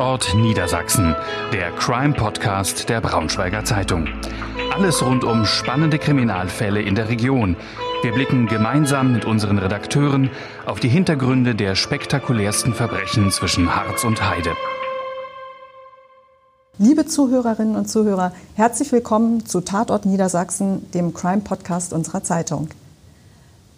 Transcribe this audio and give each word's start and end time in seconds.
Tatort 0.00 0.34
Niedersachsen, 0.34 1.14
der 1.52 1.72
Crime-Podcast 1.72 2.88
der 2.88 3.02
Braunschweiger 3.02 3.66
Zeitung. 3.66 4.08
Alles 4.72 5.04
rund 5.04 5.24
um 5.24 5.44
spannende 5.44 5.98
Kriminalfälle 5.98 6.80
in 6.80 6.94
der 6.94 7.10
Region. 7.10 7.54
Wir 8.00 8.12
blicken 8.12 8.46
gemeinsam 8.46 9.12
mit 9.12 9.26
unseren 9.26 9.58
Redakteuren 9.58 10.30
auf 10.64 10.80
die 10.80 10.88
Hintergründe 10.88 11.54
der 11.54 11.74
spektakulärsten 11.74 12.72
Verbrechen 12.72 13.30
zwischen 13.30 13.76
Harz 13.76 14.04
und 14.04 14.26
Heide. 14.26 14.52
Liebe 16.78 17.04
Zuhörerinnen 17.04 17.76
und 17.76 17.90
Zuhörer, 17.90 18.32
herzlich 18.54 18.92
willkommen 18.92 19.44
zu 19.44 19.60
Tatort 19.60 20.06
Niedersachsen, 20.06 20.90
dem 20.92 21.12
Crime-Podcast 21.12 21.92
unserer 21.92 22.24
Zeitung. 22.24 22.70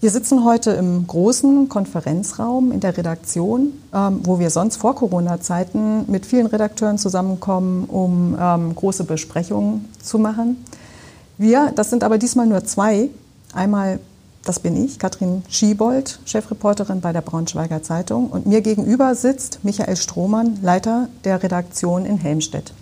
Wir 0.03 0.11
sitzen 0.11 0.45
heute 0.45 0.73
im 0.73 1.07
großen 1.07 1.69
Konferenzraum 1.69 2.73
in 2.73 2.81
der 2.81 2.99
Redaktion, 2.99 3.73
ähm, 3.95 4.19
wo 4.25 4.41
wir 4.41 4.51
sonst 4.51 4.79
vor 4.79 4.97
Corona-Zeiten 4.97 6.11
mit 6.11 6.27
vielen 6.27 6.47
Redakteuren 6.47 6.99
zusammenkommen, 6.99 7.85
um 7.85 8.37
ähm, 8.37 8.75
große 8.75 9.05
Besprechungen 9.05 9.89
zu 10.03 10.19
machen. 10.19 10.57
Wir, 11.39 11.71
das 11.77 11.91
sind 11.91 12.03
aber 12.03 12.19
diesmal 12.19 12.49
nur 12.49 12.65
zwei. 12.65 13.11
Einmal, 13.55 14.01
das 14.45 14.59
bin 14.59 14.85
ich, 14.85 14.99
Katrin 14.99 15.45
Schiebold, 15.49 16.19
Chefreporterin 16.25 17.01
bei 17.01 17.13
der 17.13 17.21
Braunschweiger 17.21 17.85
Zeitung. 17.85 18.27
Und 18.27 18.45
mir 18.45 18.61
gegenüber 18.61 19.15
sitzt 19.15 19.61
Michael 19.63 19.95
Strohmann, 19.95 20.59
Leiter 20.63 21.11
der 21.23 21.45
Redaktion 21.45 22.07
in 22.07 22.19
Helmstedt. 22.19 22.73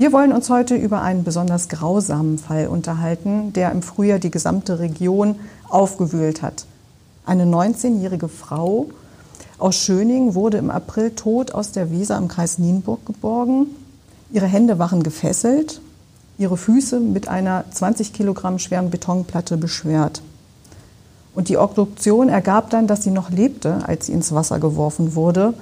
Wir 0.00 0.12
wollen 0.12 0.32
uns 0.32 0.48
heute 0.48 0.76
über 0.76 1.02
einen 1.02 1.24
besonders 1.24 1.68
grausamen 1.68 2.38
Fall 2.38 2.68
unterhalten, 2.68 3.52
der 3.52 3.70
im 3.70 3.82
Frühjahr 3.82 4.18
die 4.18 4.30
gesamte 4.30 4.78
Region 4.78 5.34
aufgewühlt 5.70 6.42
hat. 6.42 6.66
Eine 7.24 7.44
19-jährige 7.44 8.28
Frau 8.28 8.86
aus 9.58 9.76
Schöning 9.76 10.34
wurde 10.34 10.58
im 10.58 10.70
April 10.70 11.10
tot 11.10 11.52
aus 11.52 11.72
der 11.72 11.90
Weser 11.90 12.16
im 12.16 12.28
Kreis 12.28 12.58
Nienburg 12.58 13.04
geborgen. 13.06 13.66
Ihre 14.32 14.46
Hände 14.46 14.78
waren 14.78 15.02
gefesselt, 15.02 15.80
ihre 16.38 16.56
Füße 16.56 17.00
mit 17.00 17.28
einer 17.28 17.64
20 17.70 18.12
Kilogramm 18.12 18.58
schweren 18.58 18.90
Betonplatte 18.90 19.56
beschwert. 19.56 20.22
Und 21.34 21.48
die 21.48 21.58
Obduktion 21.58 22.28
ergab 22.28 22.70
dann, 22.70 22.86
dass 22.86 23.02
sie 23.02 23.10
noch 23.10 23.30
lebte, 23.30 23.86
als 23.86 24.06
sie 24.06 24.12
ins 24.12 24.32
Wasser 24.32 24.58
geworfen 24.58 25.14
wurde. 25.14 25.54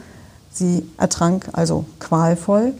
Sie 0.52 0.84
ertrank 0.96 1.48
also 1.52 1.84
qualvoll 1.98 2.74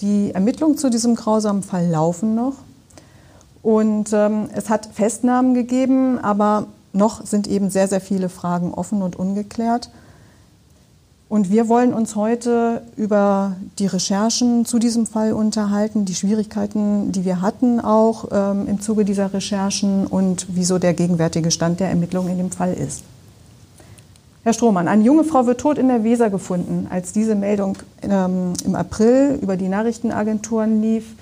die 0.00 0.32
Ermittlungen 0.32 0.76
zu 0.76 0.90
diesem 0.90 1.14
grausamen 1.14 1.62
Fall 1.62 1.88
laufen 1.88 2.34
noch. 2.34 2.54
Und 3.66 4.12
ähm, 4.12 4.48
es 4.54 4.70
hat 4.70 4.90
Festnahmen 4.92 5.52
gegeben, 5.52 6.20
aber 6.20 6.68
noch 6.92 7.26
sind 7.26 7.48
eben 7.48 7.68
sehr, 7.68 7.88
sehr 7.88 8.00
viele 8.00 8.28
Fragen 8.28 8.72
offen 8.72 9.02
und 9.02 9.16
ungeklärt. 9.16 9.90
Und 11.28 11.50
wir 11.50 11.68
wollen 11.68 11.92
uns 11.92 12.14
heute 12.14 12.82
über 12.96 13.56
die 13.80 13.86
Recherchen 13.86 14.66
zu 14.66 14.78
diesem 14.78 15.04
Fall 15.04 15.32
unterhalten, 15.32 16.04
die 16.04 16.14
Schwierigkeiten, 16.14 17.10
die 17.10 17.24
wir 17.24 17.40
hatten 17.40 17.80
auch 17.80 18.28
ähm, 18.30 18.68
im 18.68 18.80
Zuge 18.80 19.04
dieser 19.04 19.34
Recherchen 19.34 20.06
und 20.06 20.46
wieso 20.48 20.78
der 20.78 20.94
gegenwärtige 20.94 21.50
Stand 21.50 21.80
der 21.80 21.88
Ermittlungen 21.88 22.30
in 22.30 22.38
dem 22.38 22.52
Fall 22.52 22.72
ist. 22.72 23.02
Herr 24.44 24.52
Strohmann, 24.52 24.86
eine 24.86 25.02
junge 25.02 25.24
Frau 25.24 25.44
wird 25.48 25.60
tot 25.60 25.76
in 25.76 25.88
der 25.88 26.04
Weser 26.04 26.30
gefunden. 26.30 26.86
Als 26.88 27.12
diese 27.12 27.34
Meldung 27.34 27.76
ähm, 28.02 28.52
im 28.64 28.76
April 28.76 29.40
über 29.42 29.56
die 29.56 29.66
Nachrichtenagenturen 29.66 30.80
lief, 30.80 31.16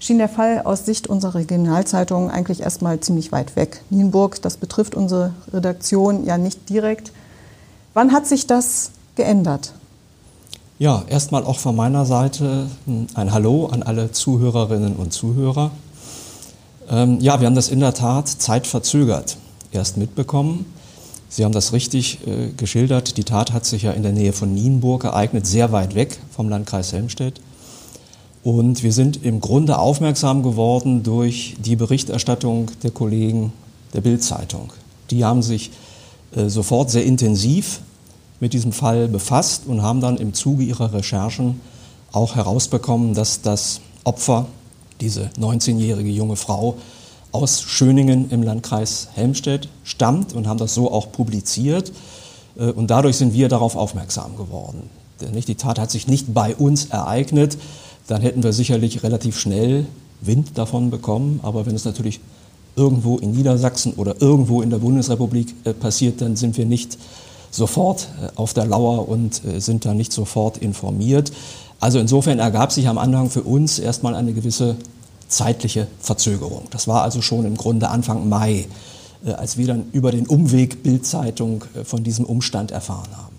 schien 0.00 0.18
der 0.18 0.28
Fall 0.28 0.62
aus 0.64 0.84
Sicht 0.84 1.06
unserer 1.06 1.36
Regionalzeitung 1.36 2.30
eigentlich 2.30 2.60
erstmal 2.60 2.98
ziemlich 2.98 3.30
weit 3.30 3.54
weg. 3.54 3.82
Nienburg, 3.90 4.42
das 4.42 4.56
betrifft 4.56 4.96
unsere 4.96 5.34
Redaktion 5.52 6.24
ja 6.24 6.38
nicht 6.38 6.68
direkt. 6.68 7.12
Wann 7.94 8.12
hat 8.12 8.26
sich 8.26 8.46
das 8.46 8.90
geändert? 9.14 9.74
Ja, 10.78 11.04
erstmal 11.08 11.44
auch 11.44 11.58
von 11.58 11.76
meiner 11.76 12.06
Seite 12.06 12.66
ein 13.14 13.32
Hallo 13.32 13.66
an 13.66 13.82
alle 13.82 14.12
Zuhörerinnen 14.12 14.96
und 14.96 15.12
Zuhörer. 15.12 15.70
Ähm, 16.88 17.20
ja, 17.20 17.38
wir 17.38 17.46
haben 17.46 17.54
das 17.54 17.68
in 17.68 17.80
der 17.80 17.92
Tat 17.92 18.28
zeitverzögert 18.28 19.36
erst 19.72 19.98
mitbekommen. 19.98 20.64
Sie 21.28 21.44
haben 21.44 21.52
das 21.52 21.74
richtig 21.74 22.26
äh, 22.26 22.48
geschildert. 22.56 23.18
Die 23.18 23.24
Tat 23.24 23.52
hat 23.52 23.66
sich 23.66 23.82
ja 23.82 23.92
in 23.92 24.02
der 24.02 24.12
Nähe 24.12 24.32
von 24.32 24.52
Nienburg 24.54 25.04
ereignet, 25.04 25.46
sehr 25.46 25.70
weit 25.70 25.94
weg 25.94 26.18
vom 26.34 26.48
Landkreis 26.48 26.92
Helmstedt. 26.92 27.40
Und 28.42 28.82
wir 28.82 28.92
sind 28.92 29.24
im 29.24 29.40
Grunde 29.40 29.78
aufmerksam 29.78 30.42
geworden 30.42 31.02
durch 31.02 31.56
die 31.62 31.76
Berichterstattung 31.76 32.70
der 32.82 32.90
Kollegen 32.90 33.52
der 33.92 34.00
Bild-Zeitung. 34.00 34.72
Die 35.10 35.24
haben 35.24 35.42
sich 35.42 35.70
äh, 36.34 36.48
sofort 36.48 36.90
sehr 36.90 37.04
intensiv 37.04 37.80
mit 38.38 38.54
diesem 38.54 38.72
Fall 38.72 39.08
befasst 39.08 39.64
und 39.66 39.82
haben 39.82 40.00
dann 40.00 40.16
im 40.16 40.32
Zuge 40.32 40.64
ihrer 40.64 40.92
Recherchen 40.94 41.60
auch 42.12 42.34
herausbekommen, 42.34 43.14
dass 43.14 43.42
das 43.42 43.80
Opfer, 44.04 44.46
diese 45.00 45.30
19-jährige 45.38 46.10
junge 46.10 46.36
Frau, 46.36 46.76
aus 47.32 47.62
Schöningen 47.62 48.30
im 48.30 48.42
Landkreis 48.42 49.08
Helmstedt 49.14 49.68
stammt 49.84 50.32
und 50.32 50.48
haben 50.48 50.58
das 50.58 50.74
so 50.74 50.90
auch 50.90 51.12
publiziert. 51.12 51.92
Äh, 52.56 52.70
und 52.70 52.90
dadurch 52.90 53.16
sind 53.16 53.34
wir 53.34 53.48
darauf 53.48 53.76
aufmerksam 53.76 54.36
geworden. 54.36 54.88
Denn 55.20 55.38
die 55.38 55.54
Tat 55.54 55.78
hat 55.78 55.90
sich 55.90 56.06
nicht 56.06 56.32
bei 56.32 56.56
uns 56.56 56.86
ereignet, 56.86 57.58
dann 58.06 58.22
hätten 58.22 58.42
wir 58.42 58.52
sicherlich 58.52 59.02
relativ 59.02 59.38
schnell 59.38 59.86
Wind 60.20 60.58
davon 60.58 60.90
bekommen. 60.90 61.40
Aber 61.42 61.66
wenn 61.66 61.74
es 61.74 61.84
natürlich 61.84 62.20
irgendwo 62.76 63.18
in 63.18 63.32
Niedersachsen 63.32 63.94
oder 63.94 64.20
irgendwo 64.20 64.62
in 64.62 64.70
der 64.70 64.78
Bundesrepublik 64.78 65.54
äh, 65.64 65.72
passiert, 65.72 66.20
dann 66.20 66.36
sind 66.36 66.56
wir 66.56 66.66
nicht 66.66 66.98
sofort 67.50 68.08
äh, 68.22 68.28
auf 68.36 68.54
der 68.54 68.66
Lauer 68.66 69.08
und 69.08 69.42
sind 69.58 69.84
da 69.84 69.94
nicht 69.94 70.12
sofort 70.12 70.58
informiert. 70.58 71.32
Also 71.80 71.98
insofern 71.98 72.38
ergab 72.38 72.72
sich 72.72 72.88
am 72.88 72.98
Anfang 72.98 73.30
für 73.30 73.42
uns 73.42 73.78
erstmal 73.78 74.14
eine 74.14 74.34
gewisse 74.34 74.76
zeitliche 75.28 75.86
Verzögerung. 76.00 76.64
Das 76.70 76.86
war 76.86 77.02
also 77.02 77.22
schon 77.22 77.46
im 77.46 77.56
Grunde 77.56 77.88
Anfang 77.88 78.28
Mai, 78.28 78.66
äh, 79.24 79.32
als 79.32 79.56
wir 79.56 79.66
dann 79.66 79.84
über 79.92 80.12
den 80.12 80.26
Umweg 80.26 80.82
Bildzeitung 80.82 81.64
äh, 81.74 81.84
von 81.84 82.04
diesem 82.04 82.26
Umstand 82.26 82.70
erfahren 82.70 83.08
haben. 83.16 83.29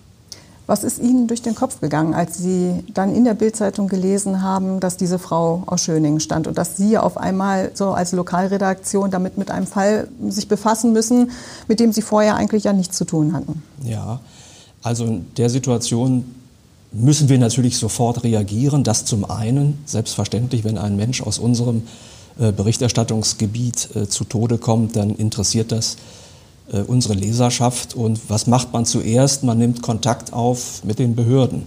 Was 0.72 0.86
ist 0.86 1.00
Ihnen 1.00 1.28
durch 1.28 1.42
den 1.42 1.54
Kopf 1.54 1.82
gegangen, 1.82 2.14
als 2.14 2.38
Sie 2.38 2.86
dann 2.94 3.14
in 3.14 3.26
der 3.26 3.34
Bildzeitung 3.34 3.90
gelesen 3.90 4.42
haben, 4.42 4.80
dass 4.80 4.96
diese 4.96 5.20
Frau 5.20 5.64
aus 5.66 5.82
Schöningen 5.82 6.22
stand 6.22 6.48
und 6.48 6.58
dass 6.58 6.78
Sie 6.78 6.98
auf 6.98 7.18
einmal 7.18 7.72
so 7.74 7.90
als 7.90 8.14
Lokalredaktion 8.14 9.12
damit 9.12 9.38
mit 9.38 9.52
einem 9.52 9.68
Fall 9.68 10.08
sich 10.30 10.48
befassen 10.48 10.94
müssen, 10.94 11.32
mit 11.68 11.82
dem 11.82 11.92
Sie 11.92 12.02
vorher 12.02 12.38
eigentlich 12.38 12.64
ja 12.64 12.72
nichts 12.72 12.96
zu 12.96 13.04
tun 13.04 13.34
hatten? 13.34 13.62
Ja, 13.84 14.22
also 14.82 15.04
in 15.04 15.26
der 15.36 15.50
Situation 15.50 16.24
müssen 16.94 17.28
wir 17.28 17.38
natürlich 17.38 17.78
sofort 17.78 18.24
reagieren. 18.24 18.86
Das 18.86 19.04
zum 19.04 19.30
einen, 19.30 19.78
selbstverständlich, 19.86 20.64
wenn 20.64 20.78
ein 20.78 20.96
Mensch 20.96 21.22
aus 21.22 21.38
unserem 21.38 21.84
äh, 22.40 22.54
Berichterstattungsgebiet 22.54 23.90
äh, 23.94 24.08
zu 24.08 24.24
Tode 24.24 24.58
kommt, 24.58 24.96
dann 24.96 25.10
interessiert 25.10 25.74
das 25.74 25.96
äh, 25.96 26.21
unsere 26.88 27.14
Leserschaft. 27.14 27.96
Und 27.96 28.20
was 28.30 28.48
macht 28.48 28.74
man 28.74 28.86
zuerst? 28.86 29.44
Man 29.44 29.58
nimmt 29.58 29.82
Kontakt 29.82 30.34
auf 30.34 30.84
mit 30.84 31.00
den 31.00 31.16
Behörden. 31.16 31.64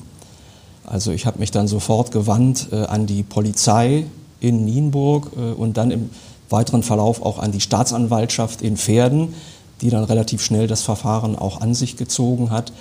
Also 0.87 1.13
ich 1.13 1.27
habe 1.27 1.39
mich 1.39 1.51
dann 1.51 1.69
sofort 1.69 2.11
gewandt 2.13 2.73
an 2.73 3.07
die 3.07 3.23
Polizei 3.23 4.05
in 4.41 4.65
Nienburg 4.65 5.31
und 5.57 5.77
dann 5.77 5.91
im 5.91 6.11
weiteren 6.51 6.83
Verlauf 6.83 7.23
auch 7.23 7.39
an 7.39 7.53
die 7.53 7.61
Staatsanwaltschaft 7.61 8.63
in 8.63 8.77
Pferden, 8.77 9.35
die 9.81 9.91
dann 9.91 10.05
relativ 10.05 10.43
schnell 10.43 10.67
das 10.67 10.83
Verfahren 10.83 11.37
auch 11.37 11.61
an 11.61 11.75
sich 11.75 11.97
gezogen 11.97 12.51
hat 12.51 12.73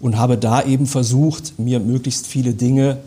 und 0.00 0.18
habe 0.18 0.36
da 0.36 0.62
eben 0.62 0.86
versucht, 0.86 1.58
mir 1.58 1.80
möglichst 1.80 2.26
viele 2.26 2.54
Dinge 2.54 2.98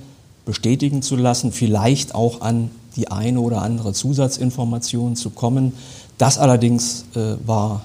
bestätigen 0.46 1.02
zu 1.02 1.16
lassen, 1.16 1.52
vielleicht 1.52 2.16
auch 2.16 2.42
an 2.42 2.72
die 2.96 3.12
eine 3.12 3.42
oder 3.42 3.62
andere 3.62 3.94
Zusatzinformation 3.94 5.16
zu 5.16 5.30
kommen. 5.30 5.74
Das 6.18 6.38
allerdings 6.38 7.06
äh, 7.16 7.36
war 7.46 7.84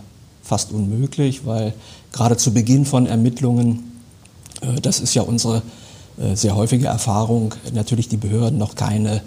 fast 0.50 0.72
unmöglich, 0.72 1.46
weil 1.46 1.74
gerade 2.10 2.36
zu 2.36 2.52
Beginn 2.52 2.84
von 2.84 3.06
Ermittlungen, 3.06 3.92
äh, 4.62 4.80
das 4.80 4.98
ist 4.98 5.14
ja 5.14 5.22
unsere 5.22 5.62
äh, 6.18 6.34
sehr 6.34 6.56
häufige 6.56 6.88
Erfahrung, 6.88 7.54
natürlich 7.72 8.08
die 8.08 8.16
Behörden 8.16 8.58
noch 8.58 8.74
keine 8.74 9.22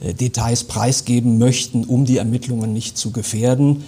äh, 0.00 0.14
Details 0.14 0.64
preisgeben 0.64 1.38
möchten, 1.38 1.84
um 1.84 2.06
die 2.06 2.16
Ermittlungen 2.16 2.72
nicht 2.72 2.98
zu 2.98 3.12
gefährden. 3.12 3.84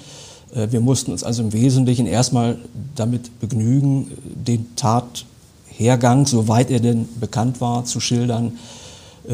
Äh, 0.55 0.69
wir 0.71 0.81
mussten 0.81 1.11
uns 1.11 1.25
also 1.25 1.43
im 1.43 1.53
Wesentlichen 1.53 2.07
erstmal 2.07 2.57
damit 2.95 3.41
begnügen, 3.41 4.13
den 4.25 4.77
Tat 4.77 5.25
Hergang, 5.67 6.25
soweit 6.25 6.71
er 6.71 6.79
denn 6.79 7.09
bekannt 7.19 7.61
war, 7.61 7.85
zu 7.85 7.99
schildern. 7.99 8.53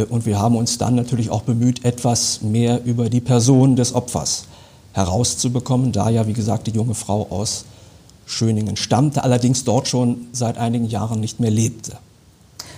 Und 0.09 0.25
wir 0.25 0.39
haben 0.39 0.57
uns 0.57 0.79
dann 0.79 0.95
natürlich 0.95 1.29
auch 1.29 1.43
bemüht, 1.43 1.85
etwas 1.85 2.41
mehr 2.41 2.83
über 2.85 3.11
die 3.11 3.21
Person 3.21 3.77
des 3.77 3.95
Opfers 3.95 4.47
herauszubekommen, 4.93 5.93
da 5.93 6.11
ja, 6.11 6.27
wie 6.27 6.33
gesagt, 6.33 6.67
die 6.67 6.73
junge 6.73 6.95
Frau 6.95 7.27
aus 7.31 7.65
Schöningen 8.27 8.77
stammte, 8.77 9.25
allerdings 9.25 9.65
dort 9.65 9.89
schon 9.89 10.29
seit 10.33 10.59
einigen 10.59 10.87
Jahren 10.87 11.21
nicht 11.21 11.41
mehr 11.41 11.51
lebte. 11.51 11.97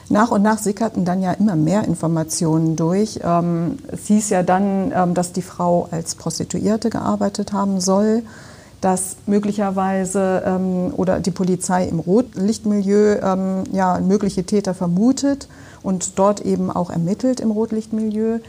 Nach 0.08 0.30
und 0.30 0.42
nach 0.42 0.58
sickerten 0.58 1.04
dann 1.04 1.22
ja 1.22 1.32
immer 1.32 1.56
mehr 1.56 1.84
Informationen 1.84 2.76
durch. 2.76 3.20
Ähm, 3.22 3.78
es 3.90 4.06
hieß 4.06 4.30
ja 4.30 4.42
dann, 4.42 4.92
ähm, 4.94 5.14
dass 5.14 5.32
die 5.32 5.42
Frau 5.42 5.88
als 5.90 6.14
Prostituierte 6.14 6.90
gearbeitet 6.90 7.52
haben 7.52 7.80
soll 7.80 8.22
dass 8.84 9.16
möglicherweise 9.24 10.42
ähm, 10.44 10.92
oder 10.94 11.18
die 11.18 11.30
Polizei 11.30 11.88
im 11.88 12.00
Rotlichtmilieu 12.00 13.16
ähm, 13.22 13.64
ja, 13.72 13.98
mögliche 13.98 14.44
Täter 14.44 14.74
vermutet 14.74 15.48
und 15.82 16.18
dort 16.18 16.42
eben 16.42 16.70
auch 16.70 16.90
ermittelt 16.90 17.40
im 17.40 17.50
Rotlichtmilieu. 17.50 18.40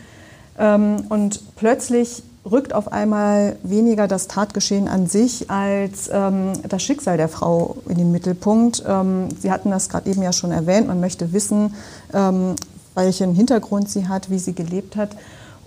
Ähm, 0.60 1.06
und 1.08 1.56
plötzlich 1.56 2.22
rückt 2.50 2.74
auf 2.74 2.92
einmal 2.92 3.58
weniger 3.64 4.08
das 4.08 4.28
Tatgeschehen 4.28 4.88
an 4.88 5.08
sich 5.08 5.50
als 5.50 6.10
ähm, 6.12 6.54
das 6.68 6.84
Schicksal 6.84 7.18
der 7.18 7.28
Frau 7.28 7.78
in 7.90 7.98
den 7.98 8.12
Mittelpunkt. 8.12 8.84
Ähm, 8.88 9.30
sie 9.40 9.52
hatten 9.52 9.72
das 9.72 9.90
gerade 9.90 10.10
eben 10.10 10.22
ja 10.22 10.32
schon 10.32 10.52
erwähnt, 10.52 10.88
man 10.88 11.00
möchte 11.00 11.34
wissen, 11.34 11.74
ähm, 12.14 12.56
welchen 12.94 13.34
Hintergrund 13.34 13.90
sie 13.90 14.08
hat, 14.08 14.30
wie 14.30 14.40
sie 14.40 14.54
gelebt 14.54 14.96
hat. 14.96 15.10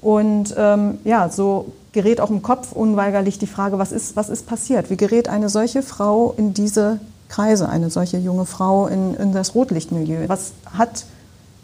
Und 0.01 0.55
ähm, 0.57 0.99
ja, 1.05 1.29
so 1.29 1.73
gerät 1.93 2.21
auch 2.21 2.31
im 2.31 2.43
Kopf 2.43 2.73
unweigerlich 2.73 3.39
die 3.39 3.49
Frage, 3.49 3.79
was 3.79 3.91
ist, 3.91 4.15
was 4.15 4.29
ist 4.29 4.47
passiert? 4.47 4.91
Wie 4.91 4.97
gerät 4.97 5.29
eine 5.29 5.49
solche 5.49 5.83
Frau 5.83 6.33
in 6.37 6.55
diese 6.55 7.01
Kreise, 7.29 7.69
eine 7.69 7.91
solche 7.91 8.19
junge 8.19 8.47
Frau 8.47 8.87
in, 8.87 9.15
in 9.15 9.33
das 9.33 9.55
Rotlichtmilieu? 9.55 10.29
Was 10.29 10.53
hat 10.73 11.05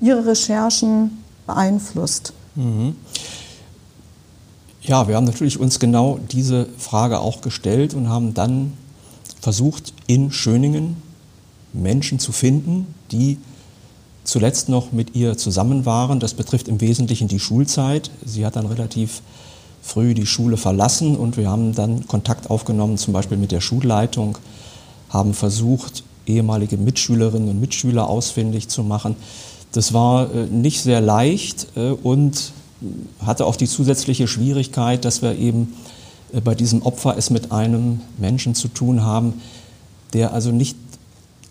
Ihre 0.01 0.27
Recherchen 0.27 1.23
beeinflusst? 1.47 2.33
Mhm. 2.57 2.97
Ja, 4.87 5.09
wir 5.09 5.17
haben 5.17 5.25
natürlich 5.25 5.59
uns 5.59 5.79
genau 5.79 6.19
diese 6.31 6.67
Frage 6.77 7.21
auch 7.21 7.41
gestellt 7.41 7.95
und 7.95 8.11
haben 8.11 8.35
dann 8.35 8.75
versucht, 9.41 9.95
in 10.07 10.31
Schöningen 10.31 11.03
Menschen 11.73 12.19
zu 12.19 12.33
finden, 12.33 12.87
die 13.11 13.39
zuletzt 14.25 14.69
noch 14.69 14.93
mit 14.93 15.17
ihr 15.17 15.39
zusammen 15.39 15.87
waren. 15.87 16.21
Das 16.21 16.35
betrifft 16.35 16.69
im 16.69 16.83
Wesentlichen 16.83 17.29
die 17.29 17.41
Schulzeit. 17.41 18.11
Sie 18.27 18.45
hat 18.45 18.57
dann 18.57 18.67
relativ 18.67 19.23
früh 19.81 20.13
die 20.13 20.27
Schule 20.27 20.59
verlassen 20.59 21.17
und 21.17 21.39
wir 21.39 21.49
haben 21.49 21.75
dann 21.75 22.07
Kontakt 22.07 22.51
aufgenommen, 22.51 22.99
zum 22.99 23.15
Beispiel 23.15 23.39
mit 23.39 23.53
der 23.53 23.63
Schulleitung, 23.63 24.37
haben 25.09 25.33
versucht, 25.33 26.05
ehemalige 26.27 26.77
Mitschülerinnen 26.77 27.49
und 27.49 27.61
Mitschüler 27.61 28.07
ausfindig 28.07 28.69
zu 28.69 28.83
machen. 28.83 29.17
Das 29.73 29.95
war 29.95 30.33
äh, 30.35 30.45
nicht 30.45 30.83
sehr 30.83 31.01
leicht 31.01 31.69
äh, 31.75 31.91
und 31.91 32.53
hatte 33.21 33.47
auch 33.47 33.57
die 33.57 33.69
zusätzliche 33.69 34.29
Schwierigkeit, 34.29 35.05
dass 35.05 35.23
wir 35.23 35.37
eben 35.37 35.75
äh, 36.33 36.41
bei 36.41 36.55
diesem 36.55 36.83
Opfer 36.83 37.17
es 37.17 37.31
mit 37.31 37.53
einem 37.53 38.01
Menschen 38.19 38.55
zu 38.55 38.69
tun 38.69 39.03
haben, 39.03 39.35
der 40.13 40.33
also 40.33 40.51
nicht 40.51 40.77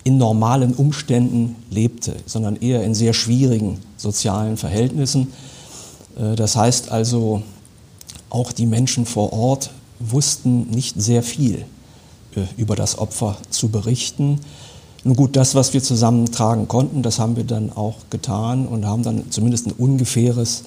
in 0.04 0.18
normalen 0.18 0.74
Umständen 0.74 1.56
lebte, 1.70 2.16
sondern 2.26 2.58
eher 2.58 2.84
in 2.84 2.94
sehr 2.94 3.14
schwierigen 3.14 3.80
sozialen 3.98 4.58
Verhältnissen. 4.58 5.34
Äh, 6.18 6.36
das 6.36 6.56
heißt 6.56 6.92
also, 6.92 7.44
auch 8.30 8.52
die 8.52 8.66
Menschen 8.66 9.06
vor 9.06 9.32
Ort 9.32 9.70
wussten 10.00 10.70
nicht 10.70 11.00
sehr 11.02 11.24
viel 11.24 11.66
äh, 12.36 12.42
über 12.58 12.76
das 12.76 12.98
Opfer 12.98 13.38
zu 13.50 13.70
berichten. 13.70 14.40
Nun 15.04 15.16
gut, 15.16 15.36
das, 15.36 15.54
was 15.56 15.74
wir 15.74 15.84
zusammentragen 15.84 16.68
konnten, 16.68 17.04
das 17.04 17.20
haben 17.20 17.36
wir 17.36 17.44
dann 17.44 17.72
auch 17.72 17.96
getan 18.10 18.66
und 18.66 18.86
haben 18.86 19.04
dann 19.04 19.32
zumindest 19.32 19.68
ein 19.68 19.74
ungefähres 19.74 20.64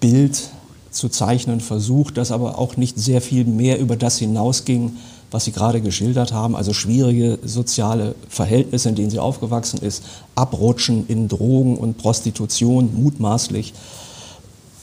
Bild 0.00 0.50
zu 0.90 1.08
zeichnen 1.08 1.60
versucht, 1.60 2.16
das 2.16 2.32
aber 2.32 2.58
auch 2.58 2.76
nicht 2.76 2.98
sehr 2.98 3.20
viel 3.20 3.44
mehr 3.44 3.78
über 3.78 3.96
das 3.96 4.18
hinausging, 4.18 4.96
was 5.30 5.44
Sie 5.44 5.52
gerade 5.52 5.80
geschildert 5.80 6.32
haben, 6.32 6.56
also 6.56 6.72
schwierige 6.72 7.38
soziale 7.44 8.16
Verhältnisse, 8.28 8.88
in 8.88 8.96
denen 8.96 9.10
sie 9.10 9.20
aufgewachsen 9.20 9.80
ist, 9.80 10.02
Abrutschen 10.34 11.06
in 11.06 11.28
Drogen 11.28 11.78
und 11.78 11.98
Prostitution 11.98 12.90
mutmaßlich. 13.00 13.72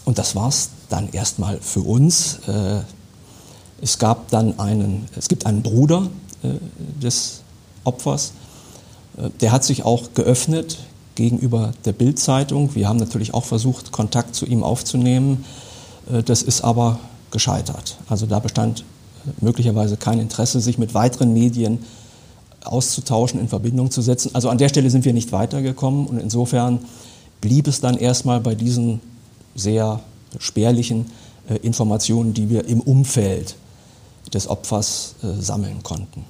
Und 0.06 0.18
das 0.18 0.36
war 0.36 0.48
es 0.48 0.69
dann 0.88 1.10
erstmal 1.12 1.60
für 1.60 1.81
uns. 1.81 2.40
Äh, 2.48 2.80
es 3.81 4.00
gab 4.00 4.30
dann 4.30 4.58
einen, 4.58 5.06
es 5.18 5.28
gibt 5.28 5.46
einen 5.46 5.62
Bruder 5.62 6.08
äh, 6.44 6.48
des 7.04 7.42
Opfers, 7.84 8.31
äh, 9.18 9.30
der 9.42 9.52
hat 9.52 9.66
sich 9.66 9.84
auch 9.84 10.13
geöffnet 10.13 10.78
gegenüber 11.18 11.74
der 11.84 11.92
Bildzeitung. 11.92 12.75
Wir 12.75 12.88
haben 12.88 12.98
natürlich 12.98 13.34
auch 13.34 13.44
versucht, 13.44 13.92
Kontakt 13.92 14.36
zu 14.36 14.46
ihm 14.46 14.64
aufzunehmen. 14.64 15.44
Äh, 16.12 16.24
das 16.24 16.42
ist 16.42 16.62
aber 16.62 17.00
gescheitert. 17.31 17.98
Also 18.08 18.25
da 18.25 18.40
bestand 18.40 18.81
äh, 19.25 19.31
möglicherweise 19.42 19.98
kein 19.98 20.19
Interesse, 20.19 20.62
sich 20.62 20.78
mit 20.78 20.94
weiteren 20.94 21.34
Medien 21.34 21.80
auszutauschen, 22.64 23.40
in 23.40 23.50
Verbindung 23.50 23.92
zu 23.92 24.02
setzen. 24.02 24.31
Also 24.34 24.50
an 24.50 24.58
der 24.58 24.69
Stelle 24.69 24.90
sind 24.90 25.06
wir 25.06 25.14
nicht 25.14 25.31
weitergekommen 25.31 26.06
und 26.06 26.19
insofern 26.19 26.80
blieb 27.42 27.68
es 27.68 27.81
dann 27.81 27.98
erstmal 27.98 28.40
bei 28.40 28.56
diesen 28.56 29.02
sehr 29.56 30.00
spärlichen 30.40 31.08
äh, 31.50 31.56
Informationen, 31.58 32.34
die 32.34 32.50
wir 32.50 32.66
im 32.66 32.80
Umfeld 32.80 33.56
des 34.34 34.50
Opfers 34.50 35.16
sammeln 35.40 35.84
konnten. 35.84 36.25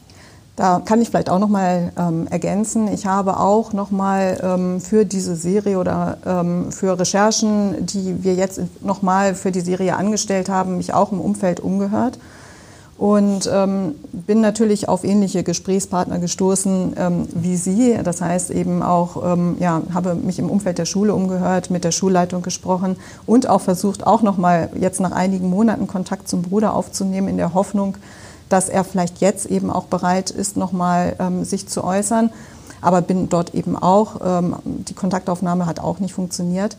Da 0.57 0.81
kann 0.83 0.99
ich 1.01 1.09
vielleicht 1.09 1.29
auch 1.29 1.37
noch 1.37 1.49
mal 1.49 1.91
ähm, 1.99 2.25
ergänzen. 2.31 2.87
Ich 2.91 3.05
habe 3.05 3.39
auch 3.39 3.73
noch 3.73 3.91
mal 3.91 4.39
ähm, 4.41 4.81
für 4.81 5.05
diese 5.05 5.35
Serie 5.35 5.77
oder 5.77 6.17
ähm, 6.25 6.71
für 6.71 6.99
Recherchen, 6.99 7.85
die 7.85 8.23
wir 8.23 8.33
jetzt 8.33 8.59
noch 8.81 9.03
mal 9.03 9.35
für 9.35 9.51
die 9.51 9.61
Serie 9.61 9.95
angestellt 9.95 10.49
haben, 10.49 10.77
mich 10.77 10.95
auch 10.95 11.11
im 11.11 11.21
Umfeld 11.21 11.59
umgehört 11.59 12.17
und 12.97 13.47
ähm, 13.53 13.93
bin 14.11 14.41
natürlich 14.41 14.89
auf 14.89 15.03
ähnliche 15.03 15.43
Gesprächspartner 15.43 16.17
gestoßen 16.17 16.95
ähm, 16.97 17.27
wie 17.35 17.55
Sie. 17.55 17.95
Das 18.03 18.21
heißt 18.21 18.49
eben 18.49 18.81
auch, 18.81 19.33
ähm, 19.33 19.57
ja, 19.59 19.83
habe 19.93 20.15
mich 20.15 20.39
im 20.39 20.49
Umfeld 20.49 20.79
der 20.79 20.85
Schule 20.85 21.13
umgehört, 21.13 21.69
mit 21.69 21.83
der 21.83 21.91
Schulleitung 21.91 22.41
gesprochen 22.41 22.95
und 23.27 23.47
auch 23.47 23.61
versucht, 23.61 24.07
auch 24.07 24.23
noch 24.23 24.37
mal 24.37 24.69
jetzt 24.79 24.99
nach 24.99 25.11
einigen 25.11 25.51
Monaten 25.51 25.85
Kontakt 25.85 26.27
zum 26.27 26.41
Bruder 26.41 26.73
aufzunehmen 26.73 27.27
in 27.27 27.37
der 27.37 27.53
Hoffnung, 27.53 27.97
dass 28.49 28.69
er 28.69 28.83
vielleicht 28.83 29.19
jetzt 29.19 29.45
eben 29.47 29.69
auch 29.69 29.85
bereit 29.85 30.29
ist, 30.29 30.57
nochmal 30.57 31.15
ähm, 31.19 31.43
sich 31.43 31.67
zu 31.67 31.83
äußern. 31.83 32.31
Aber 32.81 33.01
bin 33.01 33.29
dort 33.29 33.53
eben 33.55 33.75
auch, 33.75 34.21
ähm, 34.23 34.55
die 34.63 34.93
Kontaktaufnahme 34.93 35.65
hat 35.65 35.79
auch 35.79 35.99
nicht 35.99 36.13
funktioniert. 36.13 36.77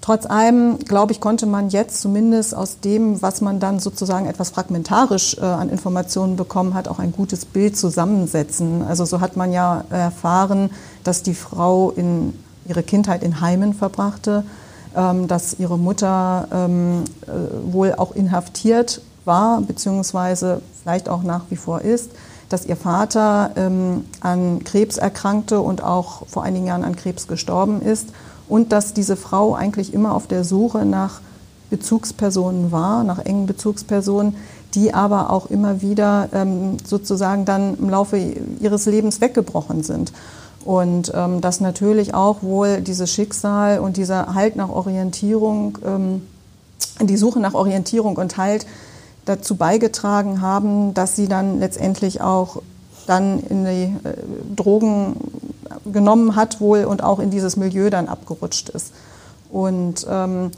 Trotz 0.00 0.24
allem, 0.24 0.78
glaube 0.78 1.12
ich, 1.12 1.20
konnte 1.20 1.44
man 1.44 1.68
jetzt 1.68 2.00
zumindest 2.00 2.54
aus 2.54 2.80
dem, 2.80 3.20
was 3.20 3.42
man 3.42 3.60
dann 3.60 3.80
sozusagen 3.80 4.26
etwas 4.26 4.50
fragmentarisch 4.50 5.36
äh, 5.36 5.42
an 5.42 5.68
Informationen 5.68 6.36
bekommen 6.36 6.72
hat, 6.74 6.88
auch 6.88 6.98
ein 6.98 7.12
gutes 7.12 7.44
Bild 7.44 7.76
zusammensetzen. 7.76 8.82
Also 8.82 9.04
so 9.04 9.20
hat 9.20 9.36
man 9.36 9.52
ja 9.52 9.84
erfahren, 9.90 10.70
dass 11.04 11.22
die 11.22 11.34
Frau 11.34 11.90
in 11.90 12.32
ihre 12.66 12.82
Kindheit 12.82 13.22
in 13.22 13.42
Heimen 13.42 13.74
verbrachte, 13.74 14.44
ähm, 14.96 15.28
dass 15.28 15.58
ihre 15.58 15.78
Mutter 15.78 16.48
ähm, 16.50 17.04
äh, 17.26 17.72
wohl 17.72 17.94
auch 17.94 18.14
inhaftiert 18.14 19.02
war, 19.24 19.60
beziehungsweise 19.60 20.62
vielleicht 20.82 21.08
auch 21.08 21.22
nach 21.22 21.42
wie 21.50 21.56
vor 21.56 21.82
ist, 21.82 22.10
dass 22.48 22.66
ihr 22.66 22.76
Vater 22.76 23.52
ähm, 23.56 24.04
an 24.20 24.64
Krebs 24.64 24.96
erkrankte 24.98 25.60
und 25.60 25.82
auch 25.82 26.26
vor 26.26 26.42
einigen 26.42 26.66
Jahren 26.66 26.84
an 26.84 26.96
Krebs 26.96 27.28
gestorben 27.28 27.80
ist 27.80 28.08
und 28.48 28.72
dass 28.72 28.92
diese 28.92 29.16
Frau 29.16 29.54
eigentlich 29.54 29.94
immer 29.94 30.14
auf 30.14 30.26
der 30.26 30.44
Suche 30.44 30.84
nach 30.84 31.20
Bezugspersonen 31.70 32.72
war, 32.72 33.04
nach 33.04 33.20
engen 33.20 33.46
Bezugspersonen, 33.46 34.34
die 34.74 34.92
aber 34.92 35.30
auch 35.30 35.46
immer 35.46 35.80
wieder 35.80 36.28
ähm, 36.32 36.76
sozusagen 36.84 37.44
dann 37.44 37.78
im 37.78 37.88
Laufe 37.88 38.18
ihres 38.60 38.86
Lebens 38.86 39.20
weggebrochen 39.20 39.82
sind. 39.82 40.12
Und 40.64 41.12
ähm, 41.14 41.40
dass 41.40 41.60
natürlich 41.60 42.12
auch 42.12 42.42
wohl 42.42 42.80
dieses 42.80 43.10
Schicksal 43.10 43.78
und 43.78 43.96
dieser 43.96 44.34
Halt 44.34 44.56
nach 44.56 44.68
Orientierung, 44.68 45.78
ähm, 45.86 46.22
die 47.00 47.16
Suche 47.16 47.40
nach 47.40 47.54
Orientierung 47.54 48.16
und 48.16 48.36
Halt 48.36 48.66
dazu 49.30 49.54
beigetragen 49.54 50.40
haben, 50.40 50.92
dass 50.92 51.16
sie 51.16 51.28
dann 51.28 51.60
letztendlich 51.60 52.20
auch 52.20 52.62
dann 53.06 53.40
in 53.40 53.64
die 53.64 54.08
äh, 54.08 54.14
Drogen 54.54 55.16
genommen 55.90 56.36
hat 56.36 56.60
wohl 56.60 56.84
und 56.84 57.02
auch 57.02 57.18
in 57.20 57.30
dieses 57.30 57.56
Milieu 57.56 57.90
dann 57.90 58.08
abgerutscht 58.08 58.68
ist. 58.70 58.92
Und 59.50 60.06
ähm, 60.08 60.50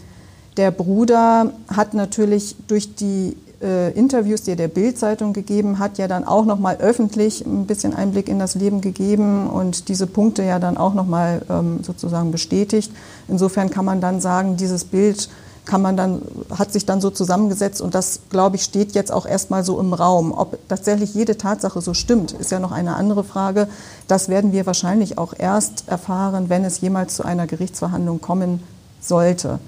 der 0.57 0.71
Bruder 0.71 1.53
hat 1.69 1.95
natürlich 1.95 2.57
durch 2.67 2.95
die 2.95 3.37
äh, 3.63 3.93
Interviews, 3.93 4.43
die 4.43 4.51
er 4.51 4.57
der 4.57 4.69
Bild-Zeitung 4.69 5.33
gegeben 5.33 5.79
hat, 5.79 5.99
ja 5.99 6.09
dann 6.09 6.25
auch 6.25 6.45
nochmal 6.45 6.77
öffentlich 6.77 7.45
ein 7.47 7.67
bisschen 7.67 7.95
Einblick 7.95 8.29
in 8.29 8.39
das 8.39 8.55
Leben 8.55 8.81
gegeben 8.81 9.49
und 9.49 9.89
diese 9.89 10.07
Punkte 10.07 10.43
ja 10.43 10.59
dann 10.59 10.77
auch 10.77 10.95
nochmal 10.95 11.43
ähm, 11.49 11.81
sozusagen 11.83 12.33
bestätigt. 12.33 12.91
Insofern 13.29 13.71
kann 13.71 13.85
man 13.85 14.01
dann 14.01 14.21
sagen, 14.21 14.57
dieses 14.57 14.85
Bild 14.85 15.29
kann 15.65 15.81
man 15.81 15.97
dann, 15.97 16.23
hat 16.57 16.73
sich 16.73 16.87
dann 16.87 17.01
so 17.01 17.11
zusammengesetzt 17.11 17.81
und 17.81 17.95
das, 17.95 18.21
glaube 18.31 18.57
ich, 18.57 18.63
steht 18.63 18.93
jetzt 18.93 19.13
auch 19.13 19.27
erstmal 19.27 19.65
so 19.65 19.79
im 19.79 19.95
Raum. 19.95 20.33
Ob 20.33 20.59
tatsächlich 20.69 21.15
jede 21.15 21.39
Tatsache 21.39 21.81
so 21.81 21.95
stimmt, 21.95 22.33
ist 22.33 22.51
ja 22.51 22.59
noch 22.59 22.73
eine 22.73 22.97
andere 22.97 23.23
Frage. 23.23 23.69
Das 24.09 24.29
werden 24.29 24.53
wir 24.53 24.67
wahrscheinlich 24.67 25.19
auch 25.19 25.35
erst 25.39 25.85
erfahren, 25.87 26.49
wenn 26.49 26.65
es 26.65 26.81
jemals 26.81 27.15
zu 27.15 27.25
einer 27.25 27.47
Gerichtsverhandlung 27.47 28.21
kommen 28.21 28.63
sollte. 29.01 29.61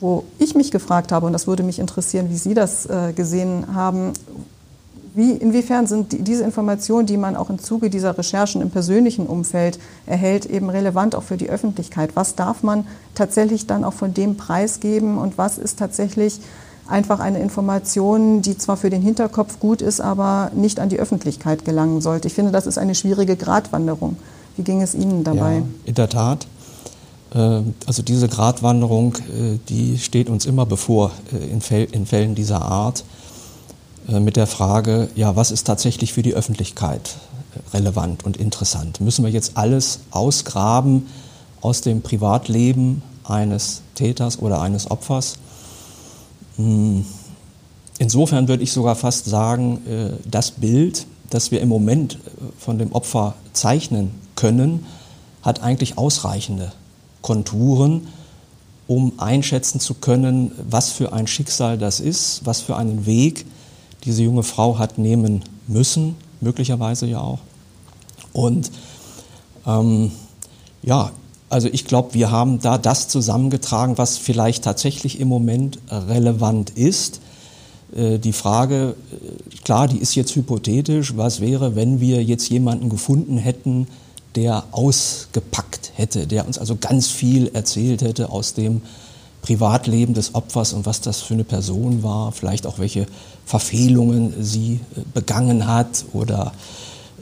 Wo 0.00 0.24
ich 0.38 0.54
mich 0.54 0.70
gefragt 0.70 1.10
habe, 1.10 1.26
und 1.26 1.32
das 1.32 1.46
würde 1.46 1.62
mich 1.62 1.78
interessieren, 1.78 2.30
wie 2.30 2.38
Sie 2.38 2.54
das 2.54 2.86
äh, 2.86 3.12
gesehen 3.12 3.74
haben, 3.74 4.12
wie, 5.14 5.32
inwiefern 5.32 5.86
sind 5.86 6.12
die, 6.12 6.22
diese 6.22 6.44
Informationen, 6.44 7.06
die 7.06 7.16
man 7.16 7.36
auch 7.36 7.50
im 7.50 7.58
Zuge 7.58 7.90
dieser 7.90 8.16
Recherchen 8.16 8.62
im 8.62 8.70
persönlichen 8.70 9.26
Umfeld 9.26 9.78
erhält, 10.06 10.46
eben 10.46 10.70
relevant 10.70 11.14
auch 11.14 11.22
für 11.22 11.36
die 11.36 11.50
Öffentlichkeit? 11.50 12.10
Was 12.14 12.34
darf 12.34 12.62
man 12.62 12.86
tatsächlich 13.14 13.66
dann 13.66 13.84
auch 13.84 13.92
von 13.92 14.14
dem 14.14 14.36
preisgeben 14.36 15.18
und 15.18 15.38
was 15.38 15.58
ist 15.58 15.78
tatsächlich 15.78 16.40
einfach 16.88 17.20
eine 17.20 17.40
Information, 17.40 18.42
die 18.42 18.56
zwar 18.56 18.76
für 18.76 18.90
den 18.90 19.02
Hinterkopf 19.02 19.60
gut 19.60 19.82
ist, 19.82 20.00
aber 20.00 20.50
nicht 20.54 20.80
an 20.80 20.88
die 20.88 20.98
Öffentlichkeit 20.98 21.64
gelangen 21.64 22.00
sollte. 22.00 22.28
Ich 22.28 22.34
finde, 22.34 22.52
das 22.52 22.66
ist 22.66 22.78
eine 22.78 22.94
schwierige 22.94 23.36
Gratwanderung. 23.36 24.16
Wie 24.56 24.62
ging 24.62 24.82
es 24.82 24.94
Ihnen 24.94 25.24
dabei? 25.24 25.56
Ja, 25.56 25.62
in 25.84 25.94
der 25.94 26.08
Tat. 26.08 26.46
Äh, 27.34 27.62
also 27.86 28.02
diese 28.02 28.28
Gratwanderung, 28.28 29.14
äh, 29.16 29.58
die 29.68 29.98
steht 29.98 30.28
uns 30.28 30.44
immer 30.46 30.66
bevor 30.66 31.12
äh, 31.32 31.92
in 31.92 32.06
Fällen 32.06 32.34
dieser 32.34 32.62
Art 32.62 33.04
mit 34.08 34.36
der 34.36 34.46
Frage, 34.46 35.08
ja, 35.14 35.36
was 35.36 35.50
ist 35.50 35.64
tatsächlich 35.64 36.12
für 36.12 36.22
die 36.22 36.34
Öffentlichkeit 36.34 37.16
relevant 37.72 38.24
und 38.24 38.36
interessant? 38.36 39.00
Müssen 39.00 39.24
wir 39.24 39.30
jetzt 39.30 39.56
alles 39.56 40.00
ausgraben 40.10 41.06
aus 41.60 41.80
dem 41.80 42.02
Privatleben 42.02 43.02
eines 43.24 43.82
Täters 43.94 44.38
oder 44.38 44.60
eines 44.60 44.90
Opfers? 44.90 45.36
Hm. 46.56 47.04
Insofern 47.98 48.48
würde 48.48 48.64
ich 48.64 48.72
sogar 48.72 48.96
fast 48.96 49.26
sagen, 49.26 50.18
das 50.28 50.50
Bild, 50.50 51.06
das 51.30 51.50
wir 51.52 51.60
im 51.60 51.68
Moment 51.68 52.18
von 52.58 52.78
dem 52.78 52.92
Opfer 52.92 53.34
zeichnen 53.52 54.10
können, 54.34 54.86
hat 55.42 55.62
eigentlich 55.62 55.98
ausreichende 55.98 56.72
Konturen, 57.20 58.08
um 58.88 59.12
einschätzen 59.18 59.78
zu 59.78 59.94
können, 59.94 60.50
was 60.68 60.90
für 60.90 61.12
ein 61.12 61.28
Schicksal 61.28 61.78
das 61.78 62.00
ist, 62.00 62.40
was 62.44 62.60
für 62.60 62.76
einen 62.76 63.06
Weg 63.06 63.46
diese 64.04 64.22
junge 64.22 64.42
Frau 64.42 64.78
hat 64.78 64.98
nehmen 64.98 65.44
müssen, 65.66 66.16
möglicherweise 66.40 67.06
ja 67.06 67.20
auch. 67.20 67.40
Und 68.32 68.70
ähm, 69.66 70.12
ja, 70.82 71.12
also 71.48 71.68
ich 71.70 71.84
glaube, 71.84 72.14
wir 72.14 72.30
haben 72.30 72.60
da 72.60 72.78
das 72.78 73.08
zusammengetragen, 73.08 73.98
was 73.98 74.16
vielleicht 74.18 74.64
tatsächlich 74.64 75.20
im 75.20 75.28
Moment 75.28 75.78
relevant 75.90 76.70
ist. 76.70 77.20
Äh, 77.94 78.18
die 78.18 78.32
Frage, 78.32 78.96
äh, 79.12 79.56
klar, 79.62 79.86
die 79.86 79.98
ist 79.98 80.14
jetzt 80.14 80.34
hypothetisch, 80.34 81.16
was 81.16 81.40
wäre, 81.40 81.76
wenn 81.76 82.00
wir 82.00 82.24
jetzt 82.24 82.48
jemanden 82.48 82.88
gefunden 82.88 83.38
hätten, 83.38 83.86
der 84.34 84.64
ausgepackt 84.72 85.92
hätte, 85.94 86.26
der 86.26 86.46
uns 86.46 86.58
also 86.58 86.76
ganz 86.76 87.08
viel 87.08 87.50
erzählt 87.52 88.02
hätte 88.02 88.30
aus 88.30 88.54
dem 88.54 88.80
Privatleben 89.42 90.14
des 90.14 90.34
Opfers 90.34 90.72
und 90.72 90.86
was 90.86 91.00
das 91.00 91.20
für 91.20 91.34
eine 91.34 91.44
Person 91.44 92.02
war, 92.02 92.32
vielleicht 92.32 92.66
auch 92.66 92.78
welche 92.78 93.06
Verfehlungen 93.44 94.32
sie 94.40 94.80
äh, 94.96 95.00
begangen 95.12 95.66
hat 95.66 96.04
oder 96.12 96.52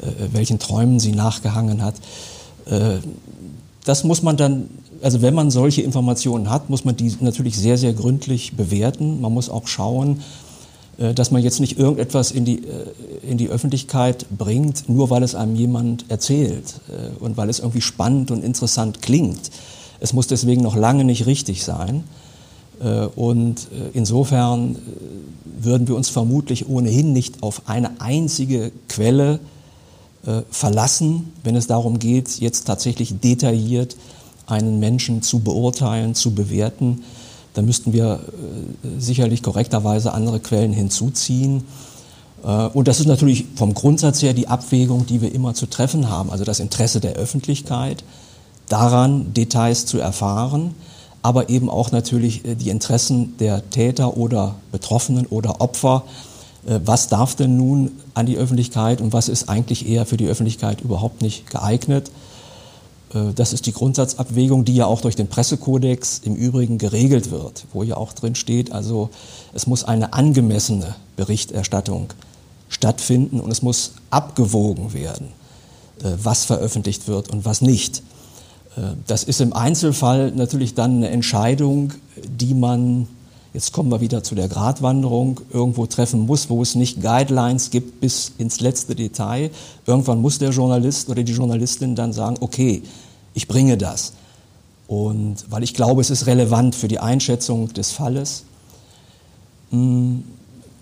äh, 0.03 0.29
welchen 0.33 0.59
Träumen 0.59 1.01
sie 1.01 1.13
nachgehangen 1.13 1.83
hat. 1.83 1.95
Äh, 2.67 2.99
das 3.85 4.05
muss 4.05 4.23
man 4.23 4.37
dann, 4.37 4.69
also 5.03 5.23
wenn 5.23 5.35
man 5.35 5.51
solche 5.51 5.81
Informationen 5.81 6.51
hat, 6.51 6.69
muss 6.69 6.85
man 6.85 6.95
die 6.95 7.17
natürlich 7.21 7.57
sehr, 7.57 7.79
sehr 7.79 7.95
gründlich 7.95 8.55
bewerten. 8.55 9.23
Man 9.23 9.33
muss 9.33 9.49
auch 9.49 9.67
schauen, 9.67 10.23
dass 10.99 11.31
man 11.31 11.43
jetzt 11.43 11.61
nicht 11.61 11.79
irgendetwas 11.79 12.31
in 12.31 12.45
die, 12.45 12.63
in 13.27 13.39
die 13.39 13.49
Öffentlichkeit 13.49 14.27
bringt, 14.37 14.91
nur 14.91 15.09
weil 15.09 15.23
es 15.23 15.35
einem 15.35 15.57
jemand 15.57 16.05
erzählt 16.11 16.75
äh, 16.91 17.25
und 17.25 17.39
weil 17.39 17.49
es 17.49 17.59
irgendwie 17.59 17.81
spannend 17.81 18.31
und 18.31 18.45
interessant 18.45 19.01
klingt. 19.01 19.51
Es 20.01 20.13
muss 20.13 20.27
deswegen 20.27 20.63
noch 20.63 20.77
lange 20.77 21.05
nicht 21.05 21.27
richtig 21.27 21.63
sein. 21.65 22.05
Und 23.15 23.69
insofern 23.93 24.77
würden 25.61 25.87
wir 25.87 25.97
uns 25.97 26.09
vermutlich 26.09 26.69
ohnehin 26.69 27.13
nicht 27.13 27.43
auf 27.43 27.63
eine 27.67 28.01
einzige 28.01 28.73
Quelle 28.89 29.39
verlassen, 30.51 31.33
wenn 31.45 31.57
es 31.57 31.67
darum 31.67 31.99
geht, 31.99 32.41
jetzt 32.41 32.65
tatsächlich 32.67 33.21
detailliert 33.21 33.97
einen 34.47 34.81
Menschen 34.81 35.21
zu 35.21 35.41
beurteilen, 35.41 36.15
zu 36.15 36.35
bewerten 36.35 37.03
da 37.55 37.63
müssten 37.63 37.93
wir 37.93 38.21
äh, 38.85 39.01
sicherlich 39.01 39.43
korrekterweise 39.43 40.13
andere 40.13 40.41
Quellen 40.41 40.73
hinzuziehen. 40.73 41.65
Äh, 42.45 42.67
und 42.69 42.87
das 42.87 43.01
ist 43.01 43.07
natürlich 43.07 43.47
vom 43.57 43.75
Grundsatz 43.75 44.23
her 44.23 44.35
die 44.35 44.49
Abwägung, 44.49 45.07
die 45.07 45.21
wir 45.21 45.35
immer 45.35 45.55
zu 45.55 45.67
treffen 45.67 46.09
haben. 46.09 46.31
Also 46.31 46.45
das 46.45 46.61
Interesse 46.61 47.01
der 47.01 47.15
Öffentlichkeit, 47.15 48.05
daran 48.71 49.35
Details 49.35 49.85
zu 49.85 49.99
erfahren, 49.99 50.75
aber 51.21 51.51
eben 51.51 51.69
auch 51.69 51.93
natürlich 51.93 52.47
äh, 52.47 52.55
die 52.55 52.71
Interessen 52.71 53.37
der 53.39 53.69
Täter 53.69 54.17
oder 54.17 54.55
Betroffenen 54.73 55.27
oder 55.27 55.61
Opfer. 55.61 56.05
Was 56.63 57.09
darf 57.09 57.37
denn 57.37 57.57
nun 57.57 57.91
an 58.13 58.27
die 58.27 58.37
Öffentlichkeit 58.37 59.01
und 59.01 59.15
was 59.15 59.31
ist 59.31 59.49
eigentlich 59.49 59.89
eher 59.89 60.05
für 60.05 60.19
die 60.19 60.27
Öffentlichkeit 60.27 60.83
überhaupt 60.83 61.23
nicht 61.23 61.49
geeignet? 61.49 62.11
Äh, 63.15 63.33
das 63.35 63.53
ist 63.53 63.67
die 63.67 63.73
Grundsatzabwägung, 63.73 64.65
die 64.65 64.75
ja 64.75 64.87
auch 64.87 65.01
durch 65.01 65.17
den 65.17 65.29
Pressekodex 65.29 66.21
im 66.25 66.35
Übrigen 66.35 66.79
geregelt 66.79 67.31
wird, 67.31 67.67
wo 67.73 67.83
ja 67.83 67.97
auch 67.97 68.13
drin 68.13 68.35
steht, 68.35 68.73
also 68.73 69.11
es 69.53 69.67
muss 69.67 69.85
eine 69.85 70.13
angemessene 70.13 70.95
Berichterstattung 71.17 72.09
stattfinden 72.69 73.41
und 73.41 73.51
es 73.51 73.63
muss 73.63 73.93
abgewogen 74.11 74.93
werden, 74.93 75.29
äh, 76.03 76.13
was 76.23 76.45
veröffentlicht 76.45 77.09
wird 77.09 77.29
und 77.29 77.45
was 77.45 77.61
nicht. 77.61 78.03
Das 79.07 79.25
ist 79.25 79.41
im 79.41 79.53
Einzelfall 79.53 80.33
natürlich 80.33 80.75
dann 80.75 80.97
eine 80.97 81.11
Entscheidung, 81.11 81.93
die 82.17 82.55
man, 82.55 83.09
jetzt 83.53 83.73
kommen 83.73 83.91
wir 83.91 84.01
wieder 84.01 84.23
zu 84.23 84.35
der 84.35 84.49
Gratwanderung, 84.49 85.41
irgendwo 85.51 85.87
treffen 85.87 86.27
muss, 86.27 86.49
wo 86.49 86.63
es 86.63 86.75
nicht 86.75 87.03
Guidelines 87.03 87.71
gibt 87.71 88.01
bis 88.01 88.33
ins 88.39 88.61
letzte 88.61 88.95
Detail. 88.95 89.51
Irgendwann 89.87 90.21
muss 90.21 90.39
der 90.39 90.51
Journalist 90.51 91.11
oder 91.11 91.23
die 91.23 91.33
Journalistin 91.33 91.95
dann 91.95 92.13
sagen, 92.13 92.37
okay, 92.41 92.83
ich 93.35 93.49
bringe 93.49 93.77
das. 93.77 94.13
Und 94.87 95.45
weil 95.51 95.63
ich 95.63 95.75
glaube, 95.75 96.01
es 96.01 96.11
ist 96.11 96.27
relevant 96.27 96.75
für 96.75 96.89
die 96.89 96.99
Einschätzung 96.99 97.73
des 97.73 97.93
Falles. 97.93 98.45
Hm, 99.71 100.25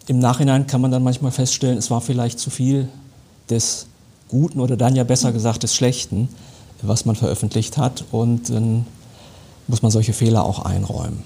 Im 0.06 0.18
Nachhinein 0.18 0.66
kann 0.66 0.80
man 0.80 0.90
dann 0.90 1.02
manchmal 1.02 1.32
feststellen, 1.32 1.76
es 1.78 1.90
war 1.90 2.00
vielleicht 2.00 2.38
zu 2.38 2.50
viel 2.50 2.88
des 3.50 3.86
Guten 4.28 4.60
oder 4.60 4.76
dann 4.76 4.96
ja 4.96 5.04
besser 5.04 5.32
gesagt 5.32 5.62
des 5.62 5.74
Schlechten, 5.74 6.28
was 6.82 7.04
man 7.04 7.16
veröffentlicht 7.16 7.76
hat. 7.76 8.04
Und 8.12 8.50
dann 8.50 8.86
muss 9.66 9.82
man 9.82 9.90
solche 9.90 10.12
Fehler 10.12 10.44
auch 10.44 10.64
einräumen. 10.64 11.22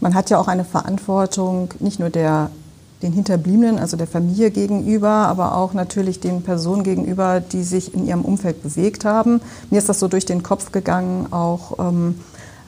Man 0.00 0.14
hat 0.14 0.30
ja 0.30 0.38
auch 0.38 0.48
eine 0.48 0.64
Verantwortung, 0.64 1.70
nicht 1.80 1.98
nur 1.98 2.10
der 2.10 2.50
den 3.02 3.12
Hinterbliebenen, 3.12 3.78
also 3.78 3.96
der 3.96 4.06
Familie 4.06 4.50
gegenüber, 4.50 5.10
aber 5.10 5.54
auch 5.54 5.74
natürlich 5.74 6.20
den 6.20 6.42
Personen 6.42 6.82
gegenüber, 6.82 7.40
die 7.40 7.62
sich 7.62 7.92
in 7.92 8.06
ihrem 8.06 8.24
Umfeld 8.24 8.62
bewegt 8.62 9.04
haben. 9.04 9.40
Mir 9.70 9.78
ist 9.78 9.88
das 9.88 10.00
so 10.00 10.08
durch 10.08 10.24
den 10.24 10.42
Kopf 10.42 10.72
gegangen, 10.72 11.30
auch 11.30 11.78
ähm, 11.78 12.18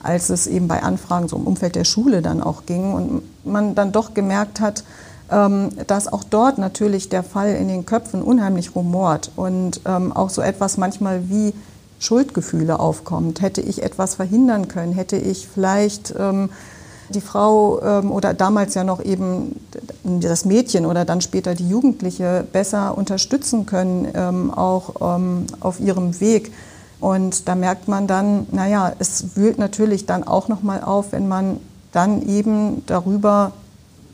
als 0.03 0.29
es 0.29 0.47
eben 0.47 0.67
bei 0.67 0.83
Anfragen 0.83 1.27
so 1.27 1.35
im 1.35 1.47
Umfeld 1.47 1.75
der 1.75 1.83
Schule 1.83 2.21
dann 2.21 2.41
auch 2.41 2.65
ging 2.65 2.93
und 2.93 3.21
man 3.43 3.73
dann 3.73 3.91
doch 3.91 4.13
gemerkt 4.13 4.59
hat, 4.59 4.83
ähm, 5.31 5.69
dass 5.87 6.11
auch 6.11 6.23
dort 6.23 6.57
natürlich 6.59 7.09
der 7.09 7.23
Fall 7.23 7.55
in 7.55 7.67
den 7.67 7.85
Köpfen 7.85 8.21
unheimlich 8.21 8.75
rumort 8.75 9.31
und 9.35 9.81
ähm, 9.85 10.11
auch 10.11 10.29
so 10.29 10.41
etwas 10.41 10.77
manchmal 10.77 11.27
wie 11.29 11.53
Schuldgefühle 11.99 12.79
aufkommt. 12.79 13.41
Hätte 13.41 13.61
ich 13.61 13.83
etwas 13.83 14.15
verhindern 14.15 14.67
können? 14.67 14.93
Hätte 14.93 15.17
ich 15.17 15.47
vielleicht 15.47 16.13
ähm, 16.17 16.49
die 17.09 17.21
Frau 17.21 17.81
ähm, 17.81 18.11
oder 18.11 18.33
damals 18.33 18.73
ja 18.75 18.83
noch 18.83 19.03
eben 19.03 19.59
das 20.03 20.45
Mädchen 20.45 20.85
oder 20.85 21.05
dann 21.05 21.21
später 21.21 21.55
die 21.55 21.67
Jugendliche 21.67 22.45
besser 22.51 22.97
unterstützen 22.97 23.65
können, 23.65 24.07
ähm, 24.13 24.53
auch 24.53 25.17
ähm, 25.17 25.45
auf 25.59 25.79
ihrem 25.79 26.19
Weg. 26.19 26.51
Und 26.99 27.47
da 27.47 27.55
merkt 27.55 27.87
man 27.87 28.07
dann, 28.07 28.47
naja, 28.51 28.93
es 28.99 29.35
wühlt 29.35 29.57
natürlich 29.57 30.05
dann 30.05 30.23
auch 30.23 30.47
nochmal 30.47 30.83
auf, 30.83 31.11
wenn 31.11 31.27
man 31.27 31.59
dann 31.91 32.21
eben 32.27 32.83
darüber 32.85 33.53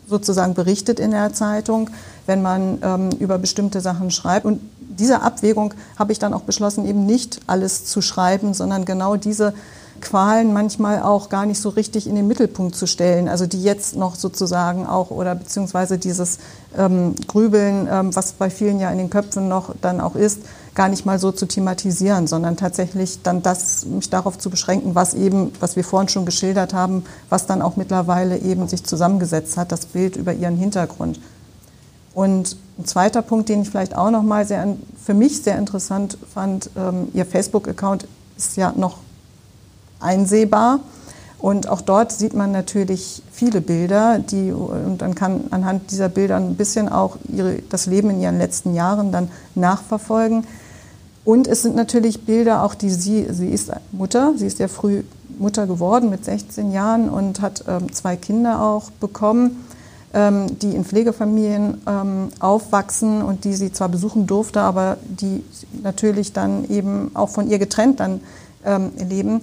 sozusagen 0.08 0.54
berichtet 0.54 1.00
in 1.00 1.12
der 1.12 1.34
Zeitung, 1.34 1.90
wenn 2.28 2.42
man 2.42 2.78
ähm, 2.82 3.10
über 3.20 3.38
bestimmte 3.38 3.82
Sachen 3.82 4.12
schreibt. 4.12 4.46
Und 4.46 4.62
diese 4.98 5.22
Abwägung 5.22 5.74
habe 5.98 6.12
ich 6.12 6.20
dann 6.20 6.34
auch 6.34 6.42
beschlossen, 6.42 6.86
eben 6.86 7.06
nicht 7.06 7.42
alles 7.48 7.86
zu 7.86 8.02
schreiben, 8.02 8.54
sondern 8.54 8.86
genau 8.86 9.16
diese 9.16 9.54
Qualen 10.02 10.54
manchmal 10.54 11.02
auch 11.02 11.30
gar 11.30 11.46
nicht 11.46 11.60
so 11.60 11.70
richtig 11.70 12.08
in 12.08 12.16
den 12.16 12.28
Mittelpunkt 12.28 12.76
zu 12.76 12.86
stellen. 12.86 13.28
Also 13.28 13.48
die 13.48 13.64
jetzt 13.64 13.96
noch 13.96 14.16
sozusagen 14.16 14.86
auch 14.86 15.10
oder 15.10 15.36
beziehungsweise 15.36 15.98
dieses 15.98 16.40
ähm, 16.78 17.16
Grübeln, 17.28 17.88
ähm, 17.92 18.16
was 18.16 18.34
bei 18.34 18.50
vielen 18.50 18.80
ja 18.80 18.92
in 18.92 18.98
den 18.98 19.10
Köpfen 19.10 19.48
noch 19.48 19.74
dann 19.82 20.02
auch 20.02 20.16
ist, 20.16 20.42
gar 20.76 20.90
nicht 20.90 21.06
mal 21.06 21.18
so 21.18 21.32
zu 21.32 21.46
thematisieren, 21.46 22.28
sondern 22.28 22.58
tatsächlich 22.58 23.22
dann 23.24 23.42
das, 23.42 23.86
mich 23.86 24.10
darauf 24.10 24.38
zu 24.38 24.50
beschränken, 24.50 24.94
was 24.94 25.14
eben, 25.14 25.54
was 25.60 25.76
wir 25.76 25.86
vorhin 25.86 26.10
schon 26.10 26.26
geschildert 26.26 26.74
haben, 26.74 27.06
was 27.30 27.46
dann 27.46 27.62
auch 27.62 27.78
mittlerweile 27.78 28.38
eben 28.38 28.68
sich 28.68 28.84
zusammengesetzt 28.84 29.56
hat, 29.58 29.72
das 29.72 29.86
Bild 29.86 30.18
über 30.18 30.34
ihren 30.34 30.58
Hintergrund. 30.58 31.20
Und 32.16 32.56
ein 32.80 32.86
zweiter 32.86 33.22
Punkt, 33.22 33.50
den 33.50 33.62
ich 33.62 33.70
vielleicht 33.70 33.96
auch 33.96 34.10
noch 34.10 34.24
mal 34.24 34.48
sehr, 34.48 34.76
für 35.04 35.14
mich 35.14 35.44
sehr 35.44 35.58
interessant 35.58 36.18
fand, 36.34 36.70
ähm, 36.76 37.10
Ihr 37.14 37.26
Facebook-Account 37.26 38.08
ist 38.38 38.58
ja 38.58 38.74
noch 38.76 38.98
einsehbar. 40.00 40.80
Und 41.40 41.68
auch 41.68 41.82
dort 41.82 42.14
sieht 42.14 42.34
man 42.34 42.54
natürlich 42.54 43.22
viele 43.32 43.62
Bilder, 43.62 44.20
die, 44.20 44.52
und 44.52 45.00
dann 45.00 45.14
kann 45.14 45.44
anhand 45.52 45.92
dieser 45.92 46.10
Bilder 46.10 46.38
ein 46.38 46.56
bisschen 46.56 46.90
auch 46.90 47.18
ihre, 47.28 47.60
das 47.70 47.86
Leben 47.86 48.10
in 48.10 48.22
ihren 48.22 48.38
letzten 48.38 48.74
Jahren 48.74 49.12
dann 49.12 49.30
nachverfolgen. 49.54 50.48
Und 51.26 51.48
es 51.48 51.64
sind 51.64 51.76
natürlich 51.76 52.26
Bilder, 52.26 52.64
auch 52.64 52.76
die 52.76 52.90
sie, 52.90 53.28
sie 53.30 53.50
ist 53.50 53.72
Mutter, 53.92 54.34
sie 54.38 54.48
ist 54.48 54.60
ja 54.60 54.70
früh 54.70 55.04
Mutter 55.38 55.68
geworden 55.68 56.10
mit 56.10 56.24
16 56.24 56.72
Jahren 56.72 57.10
und 57.10 57.42
hat 57.42 57.66
ähm, 57.68 57.92
zwei 57.92 58.16
Kinder 58.16 58.62
auch 58.62 58.90
bekommen. 58.92 59.66
Ähm, 60.16 60.58
die 60.60 60.74
in 60.74 60.86
Pflegefamilien 60.86 61.82
ähm, 61.86 62.30
aufwachsen 62.40 63.22
und 63.22 63.44
die 63.44 63.54
sie 63.54 63.74
zwar 63.74 63.90
besuchen 63.90 64.26
durfte, 64.26 64.62
aber 64.62 64.98
die 65.04 65.44
natürlich 65.84 66.32
dann 66.32 66.68
eben 66.70 67.12
auch 67.14 67.30
von 67.30 67.50
ihr 67.50 67.60
getrennt 67.60 68.00
dann 68.00 68.22
ähm, 68.64 68.92
leben. 68.98 69.42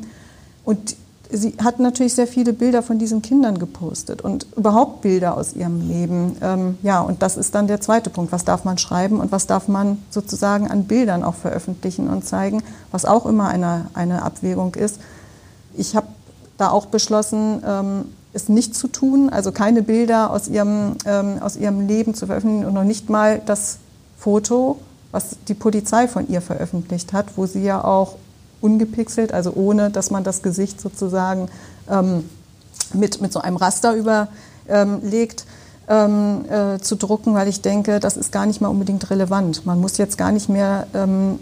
Und 0.64 0.96
sie 1.30 1.54
hat 1.62 1.78
natürlich 1.78 2.14
sehr 2.14 2.26
viele 2.26 2.54
Bilder 2.54 2.82
von 2.82 2.98
diesen 2.98 3.20
Kindern 3.20 3.58
gepostet 3.58 4.22
und 4.22 4.46
überhaupt 4.56 5.02
Bilder 5.02 5.36
aus 5.36 5.52
ihrem 5.52 5.86
Leben. 5.86 6.36
Ähm, 6.40 6.78
ja, 6.82 7.02
und 7.02 7.22
das 7.22 7.36
ist 7.36 7.54
dann 7.54 7.66
der 7.66 7.82
zweite 7.82 8.08
Punkt. 8.08 8.32
Was 8.32 8.46
darf 8.46 8.64
man 8.64 8.78
schreiben 8.78 9.20
und 9.20 9.30
was 9.30 9.46
darf 9.46 9.68
man 9.68 9.98
sozusagen 10.08 10.70
an 10.70 10.84
Bildern 10.84 11.22
auch 11.22 11.34
veröffentlichen 11.34 12.08
und 12.08 12.24
zeigen, 12.24 12.62
was 12.90 13.04
auch 13.04 13.26
immer 13.26 13.48
eine, 13.48 13.88
eine 13.92 14.22
Abwägung 14.22 14.74
ist. 14.74 15.00
Ich 15.74 15.96
habe 15.96 16.06
da 16.56 16.70
auch 16.70 16.86
beschlossen, 16.86 17.62
ähm, 17.66 18.04
es 18.32 18.48
nicht 18.48 18.74
zu 18.74 18.88
tun, 18.88 19.28
also 19.30 19.52
keine 19.52 19.82
Bilder 19.82 20.30
aus 20.30 20.48
ihrem, 20.48 20.96
ähm, 21.04 21.38
aus 21.40 21.56
ihrem 21.56 21.86
Leben 21.86 22.14
zu 22.14 22.26
veröffentlichen 22.26 22.66
und 22.66 22.74
noch 22.74 22.84
nicht 22.84 23.10
mal 23.10 23.42
das 23.44 23.78
Foto, 24.18 24.78
was 25.10 25.36
die 25.48 25.54
Polizei 25.54 26.08
von 26.08 26.28
ihr 26.28 26.40
veröffentlicht 26.40 27.12
hat, 27.12 27.36
wo 27.36 27.46
sie 27.46 27.62
ja 27.62 27.84
auch 27.84 28.16
ungepixelt, 28.60 29.32
also 29.32 29.52
ohne, 29.54 29.90
dass 29.90 30.10
man 30.10 30.24
das 30.24 30.42
Gesicht 30.42 30.80
sozusagen 30.80 31.48
ähm, 31.90 32.24
mit, 32.94 33.20
mit 33.20 33.32
so 33.32 33.40
einem 33.40 33.56
Raster 33.56 33.94
überlegt, 33.94 35.44
ähm, 35.88 36.44
äh, 36.48 36.78
zu 36.78 36.96
drucken, 36.96 37.34
weil 37.34 37.48
ich 37.48 37.60
denke, 37.60 38.00
das 38.00 38.16
ist 38.16 38.32
gar 38.32 38.46
nicht 38.46 38.60
mal 38.60 38.68
unbedingt 38.68 39.10
relevant. 39.10 39.66
Man 39.66 39.80
muss 39.80 39.98
jetzt 39.98 40.16
gar 40.16 40.32
nicht 40.32 40.48
mehr 40.48 40.86
ähm, 40.94 41.38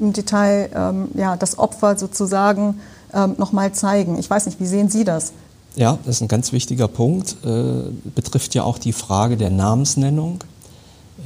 im 0.00 0.12
Detail 0.12 0.70
ähm, 0.74 1.08
ja, 1.14 1.36
das 1.36 1.58
Opfer 1.58 1.98
sozusagen 1.98 2.80
ähm, 3.12 3.34
nochmal 3.38 3.72
zeigen. 3.72 4.18
Ich 4.18 4.30
weiß 4.30 4.46
nicht, 4.46 4.60
wie 4.60 4.66
sehen 4.66 4.88
Sie 4.88 5.04
das? 5.04 5.32
Ja, 5.76 5.98
das 6.04 6.16
ist 6.16 6.22
ein 6.22 6.28
ganz 6.28 6.52
wichtiger 6.52 6.88
Punkt. 6.88 7.36
Äh, 7.44 7.90
betrifft 8.14 8.54
ja 8.54 8.64
auch 8.64 8.78
die 8.78 8.92
Frage 8.92 9.36
der 9.36 9.50
Namensnennung. 9.50 10.42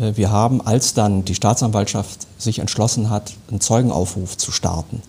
Äh, 0.00 0.16
wir 0.16 0.30
haben, 0.30 0.60
als 0.60 0.94
dann 0.94 1.24
die 1.24 1.34
Staatsanwaltschaft 1.34 2.26
sich 2.38 2.58
entschlossen 2.58 3.10
hat, 3.10 3.32
einen 3.50 3.60
Zeugenaufruf 3.60 4.36
zu 4.36 4.52
starten, 4.52 5.02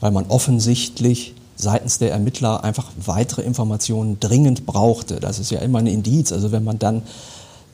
weil 0.00 0.12
man 0.12 0.26
offensichtlich 0.26 1.34
seitens 1.56 1.98
der 1.98 2.12
Ermittler 2.12 2.64
einfach 2.64 2.86
weitere 3.04 3.42
Informationen 3.42 4.18
dringend 4.18 4.64
brauchte. 4.64 5.20
Das 5.20 5.38
ist 5.38 5.50
ja 5.50 5.60
immer 5.60 5.80
ein 5.80 5.86
Indiz. 5.86 6.32
Also 6.32 6.52
wenn 6.52 6.64
man 6.64 6.78
dann 6.78 7.02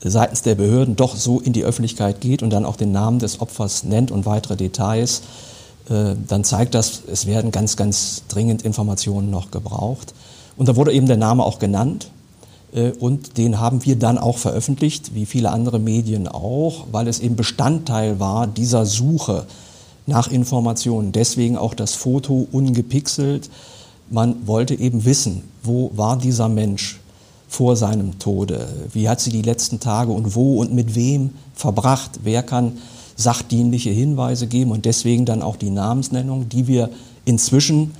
seitens 0.03 0.41
der 0.41 0.55
Behörden 0.55 0.95
doch 0.95 1.15
so 1.15 1.39
in 1.39 1.53
die 1.53 1.63
Öffentlichkeit 1.63 2.21
geht 2.21 2.43
und 2.43 2.49
dann 2.49 2.65
auch 2.65 2.75
den 2.75 2.91
Namen 2.91 3.19
des 3.19 3.39
Opfers 3.39 3.83
nennt 3.83 4.11
und 4.11 4.25
weitere 4.25 4.57
Details, 4.57 5.21
äh, 5.89 6.15
dann 6.27 6.43
zeigt 6.43 6.75
das, 6.75 7.01
es 7.09 7.25
werden 7.25 7.51
ganz, 7.51 7.77
ganz 7.77 8.23
dringend 8.27 8.61
Informationen 8.63 9.29
noch 9.29 9.51
gebraucht. 9.51 10.13
Und 10.57 10.67
da 10.67 10.75
wurde 10.75 10.91
eben 10.91 11.05
der 11.05 11.17
Name 11.17 11.43
auch 11.43 11.59
genannt. 11.59 12.11
Äh, 12.73 12.91
und 12.91 13.37
den 13.37 13.59
haben 13.59 13.85
wir 13.85 13.97
dann 13.97 14.17
auch 14.17 14.37
veröffentlicht, 14.37 15.13
wie 15.15 15.25
viele 15.25 15.51
andere 15.51 15.79
Medien 15.79 16.27
auch, 16.27 16.87
weil 16.91 17.07
es 17.07 17.19
eben 17.19 17.35
Bestandteil 17.35 18.19
war 18.19 18.47
dieser 18.47 18.85
Suche 18.85 19.45
nach 20.05 20.29
Informationen. 20.29 21.11
Deswegen 21.11 21.57
auch 21.57 21.73
das 21.73 21.93
Foto 21.93 22.47
ungepixelt. 22.51 23.49
Man 24.09 24.47
wollte 24.47 24.73
eben 24.73 25.05
wissen, 25.05 25.43
wo 25.63 25.91
war 25.95 26.17
dieser 26.17 26.49
Mensch 26.49 26.99
vor 27.47 27.75
seinem 27.75 28.19
Tode? 28.19 28.67
Wie 28.93 29.07
hat 29.07 29.21
sie 29.21 29.31
die 29.31 29.41
letzten 29.41 29.79
Tage 29.79 30.11
und 30.11 30.35
wo 30.35 30.59
und 30.59 30.73
mit 30.73 30.95
wem 30.95 31.31
verbracht? 31.53 32.19
Wer 32.23 32.43
kann 32.43 32.77
sachdienliche 33.15 33.89
Hinweise 33.89 34.47
geben? 34.47 34.71
Und 34.71 34.85
deswegen 34.85 35.25
dann 35.25 35.41
auch 35.41 35.55
die 35.55 35.69
Namensnennung, 35.69 36.49
die 36.49 36.67
wir 36.67 36.89
inzwischen 37.25 37.91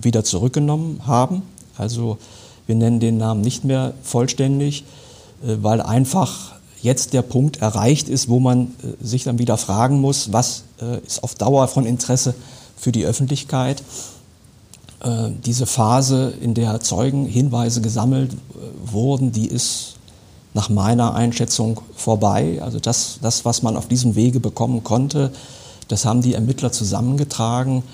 wieder 0.00 0.24
zurückgenommen 0.24 1.00
haben. 1.06 1.42
Also 1.78 2.18
wir 2.66 2.74
nennen 2.74 3.00
den 3.00 3.16
Namen 3.16 3.40
nicht 3.40 3.64
mehr 3.64 3.94
vollständig, 4.02 4.84
äh, 5.42 5.56
weil 5.62 5.80
einfach 5.80 6.52
jetzt 6.82 7.12
der 7.12 7.22
Punkt 7.22 7.62
erreicht 7.62 8.08
ist, 8.08 8.28
wo 8.28 8.40
man 8.40 8.74
äh, 8.82 9.04
sich 9.04 9.24
dann 9.24 9.38
wieder 9.38 9.56
fragen 9.56 10.00
muss, 10.00 10.32
was 10.32 10.64
äh, 10.80 10.98
ist 11.06 11.22
auf 11.22 11.34
Dauer 11.34 11.66
von 11.68 11.86
Interesse 11.86 12.34
für 12.76 12.92
die 12.92 13.04
Öffentlichkeit. 13.04 13.82
Diese 15.46 15.66
Phase, 15.66 16.34
in 16.40 16.54
der 16.54 16.80
Zeugen 16.80 17.26
Hinweise 17.26 17.80
gesammelt 17.80 18.32
wurden, 18.84 19.30
die 19.30 19.46
ist 19.46 19.94
nach 20.54 20.70
meiner 20.70 21.14
Einschätzung 21.14 21.80
vorbei. 21.94 22.60
Also 22.60 22.80
das, 22.80 23.20
das, 23.22 23.44
was 23.44 23.62
man 23.62 23.76
auf 23.76 23.86
diesem 23.86 24.16
Wege 24.16 24.40
bekommen 24.40 24.82
konnte, 24.82 25.30
das 25.86 26.04
haben 26.04 26.20
die 26.20 26.34
Ermittler 26.34 26.72
zusammengetragen. 26.72 27.84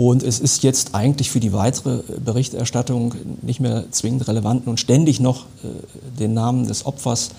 Und 0.00 0.22
es 0.22 0.40
ist 0.40 0.62
jetzt 0.62 0.94
eigentlich 0.94 1.30
für 1.30 1.40
die 1.40 1.52
weitere 1.52 1.98
Berichterstattung 2.24 3.14
nicht 3.42 3.60
mehr 3.60 3.84
zwingend 3.90 4.26
relevant 4.28 4.66
und 4.66 4.80
ständig 4.80 5.20
noch 5.20 5.44
äh, 5.62 6.18
den 6.18 6.32
Namen 6.32 6.66
des 6.66 6.86
Opfers 6.86 7.32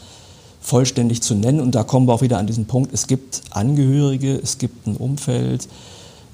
vollständig 0.62 1.24
zu 1.24 1.34
nennen. 1.34 1.60
Und 1.60 1.74
da 1.74 1.84
kommen 1.84 2.08
wir 2.08 2.14
auch 2.14 2.22
wieder 2.22 2.38
an 2.38 2.46
diesen 2.46 2.66
Punkt, 2.66 2.94
es 2.94 3.08
gibt 3.08 3.42
Angehörige, 3.50 4.40
es 4.44 4.60
gibt 4.60 4.86
ein 4.86 4.96
Umfeld 4.96 5.68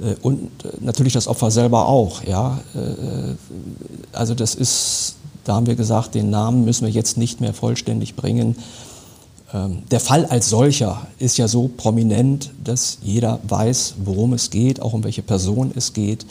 äh, 0.01 0.15
und 0.21 0.49
äh, 0.65 0.67
natürlich 0.81 1.13
das 1.13 1.29
Opfer 1.29 1.49
selber 1.49 1.87
auch. 1.87 2.21
Ja? 2.25 2.59
Also 4.11 4.35
das 4.35 4.53
ist, 4.53 5.15
da 5.45 5.55
haben 5.55 5.65
wir 5.65 5.75
gesagt, 5.75 6.13
den 6.13 6.29
Namen 6.29 6.65
müssen 6.65 6.85
wir 6.85 6.91
jetzt 6.91 7.15
nicht 7.15 7.39
mehr 7.39 7.53
vollständig 7.53 8.17
bringen. 8.17 8.57
Ähm, 9.53 9.83
der 9.89 9.99
Fall 9.99 10.25
als 10.25 10.49
solcher 10.49 11.07
ist 11.19 11.37
ja 11.37 11.47
so 11.47 11.69
prominent, 11.75 12.51
dass 12.63 12.97
jeder 13.01 13.39
weiß, 13.47 13.95
worum 14.03 14.33
es 14.33 14.49
geht, 14.49 14.81
auch 14.81 14.93
um 14.93 15.03
welche 15.03 15.21
Person 15.21 15.71
es 15.75 15.93
geht. 15.93 16.25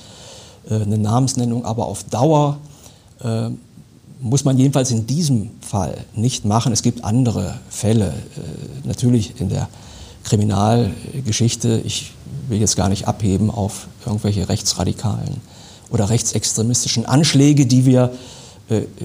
Äh, 0.68 0.74
eine 0.74 0.98
Namensnennung 0.98 1.64
aber 1.64 1.87
auf 1.87 2.05
Dauer 2.05 2.59
äh, 3.22 3.50
muss 4.20 4.44
man 4.44 4.59
jedenfalls 4.59 4.90
in 4.90 5.07
diesem 5.07 5.50
Fall 5.61 5.96
nicht 6.14 6.44
machen. 6.44 6.72
Es 6.72 6.83
gibt 6.83 7.05
andere 7.05 7.59
Fälle, 7.70 8.09
äh, 8.09 8.87
natürlich 8.87 9.40
in 9.40 9.48
der 9.48 9.68
Kriminalgeschichte. 10.24 11.81
Ich 11.85 12.12
will 12.48 12.61
jetzt 12.61 12.76
gar 12.76 12.88
nicht 12.88 13.07
abheben 13.09 13.50
auf 13.50 13.88
irgendwelche 14.05 14.48
rechtsradikalen 14.48 15.40
oder 15.90 16.11
rechtsextremistischen 16.11 17.07
Anschläge, 17.07 17.66
die 17.66 17.87
wir 17.87 18.12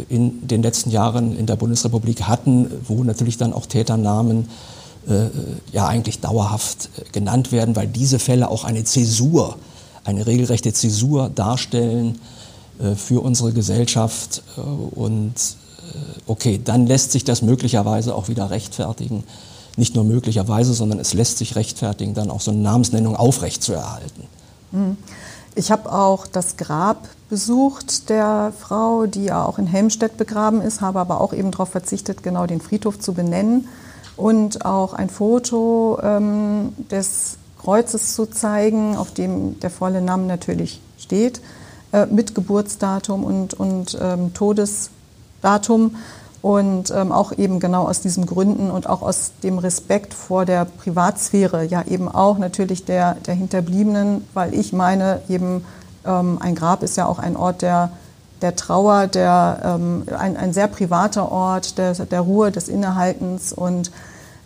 in 0.10 0.48
den 0.48 0.64
letzten 0.64 0.90
Jahren 0.90 1.38
in 1.38 1.46
der 1.46 1.56
Bundesrepublik 1.56 2.24
hatten, 2.24 2.70
wo 2.88 3.04
natürlich 3.04 3.38
dann 3.38 3.54
auch 3.54 3.68
Täternamen 3.68 4.50
äh, 5.08 5.28
ja 5.72 5.88
eigentlich 5.88 6.20
dauerhaft 6.20 6.90
äh, 6.98 7.10
genannt 7.12 7.52
werden, 7.52 7.76
weil 7.76 7.88
diese 7.88 8.20
Fälle 8.20 8.50
auch 8.50 8.64
eine 8.64 8.84
Zäsur, 8.84 9.58
eine 10.04 10.28
regelrechte 10.28 10.74
Zäsur 10.74 11.30
darstellen 11.30 12.20
für 12.96 13.22
unsere 13.22 13.54
Gesellschaft. 13.54 14.42
Und 14.96 15.34
okay, 16.26 16.60
dann 16.64 16.88
lässt 16.88 17.12
sich 17.12 17.24
das 17.24 17.44
möglicherweise 17.44 18.16
auch 18.16 18.28
wieder 18.28 18.50
rechtfertigen. 18.50 19.24
Nicht 19.78 19.94
nur 19.94 20.04
möglicherweise, 20.04 20.74
sondern 20.74 20.98
es 20.98 21.14
lässt 21.14 21.38
sich 21.38 21.56
rechtfertigen, 21.56 22.16
dann 22.16 22.32
auch 22.32 22.42
so 22.42 22.50
eine 22.50 22.62
Namensnennung 22.62 23.16
aufrechtzuerhalten. 23.16 24.24
Mhm. 24.72 24.98
Ich 25.54 25.70
habe 25.70 25.92
auch 25.94 26.26
das 26.26 26.58
Grab 26.58 27.08
besucht 27.32 28.10
der 28.10 28.52
Frau, 28.60 29.06
die 29.06 29.24
ja 29.24 29.46
auch 29.46 29.58
in 29.58 29.66
Helmstedt 29.66 30.18
begraben 30.18 30.62
ist, 30.62 30.82
habe 30.82 31.00
aber 31.00 31.22
auch 31.22 31.32
eben 31.32 31.50
darauf 31.50 31.70
verzichtet, 31.70 32.24
genau 32.24 32.46
den 32.46 32.60
Friedhof 32.60 33.00
zu 33.00 33.14
benennen 33.14 33.70
und 34.18 34.66
auch 34.66 34.94
ein 34.94 35.10
Foto 35.10 35.98
ähm, 36.04 36.74
des 36.92 37.38
Kreuzes 37.58 38.16
zu 38.16 38.26
zeigen, 38.26 38.98
auf 38.98 39.14
dem 39.14 39.58
der 39.62 39.70
volle 39.70 40.02
Name 40.02 40.26
natürlich 40.26 40.82
steht, 40.98 41.40
äh, 41.94 42.06
mit 42.06 42.36
Geburtsdatum 42.36 43.24
und, 43.24 43.54
und 43.54 43.98
ähm, 44.00 44.34
Todesdatum. 44.34 45.96
Und 46.42 46.90
ähm, 46.90 47.12
auch 47.12 47.38
eben 47.38 47.60
genau 47.60 47.88
aus 47.88 48.02
diesen 48.02 48.26
Gründen 48.26 48.72
und 48.72 48.90
auch 48.90 49.04
aus 49.04 49.32
dem 49.44 49.60
Respekt 49.60 50.16
vor 50.16 50.44
der 50.44 50.66
Privatsphäre, 50.66 51.64
ja 51.64 51.84
eben 51.88 52.10
auch 52.10 52.40
natürlich 52.40 52.84
der, 52.84 53.14
der 53.28 53.36
Hinterbliebenen, 53.36 54.28
weil 54.34 54.56
ich 54.56 54.74
meine, 54.74 55.22
eben 55.30 55.64
ähm, 56.06 56.38
ein 56.42 56.56
Grab 56.56 56.84
ist 56.84 56.98
ja 56.98 57.06
auch 57.06 57.20
ein 57.20 57.36
Ort 57.36 57.62
der, 57.62 57.92
der 58.42 58.56
Trauer, 58.56 59.08
der, 59.08 59.62
ähm, 59.64 60.04
ein, 60.18 60.38
ein 60.38 60.54
sehr 60.54 60.68
privater 60.68 61.32
Ort 61.32 61.78
der, 61.78 61.94
der 61.94 62.22
Ruhe, 62.22 62.52
des 62.52 62.68
Innehaltens 62.68 63.54
und 63.54 63.92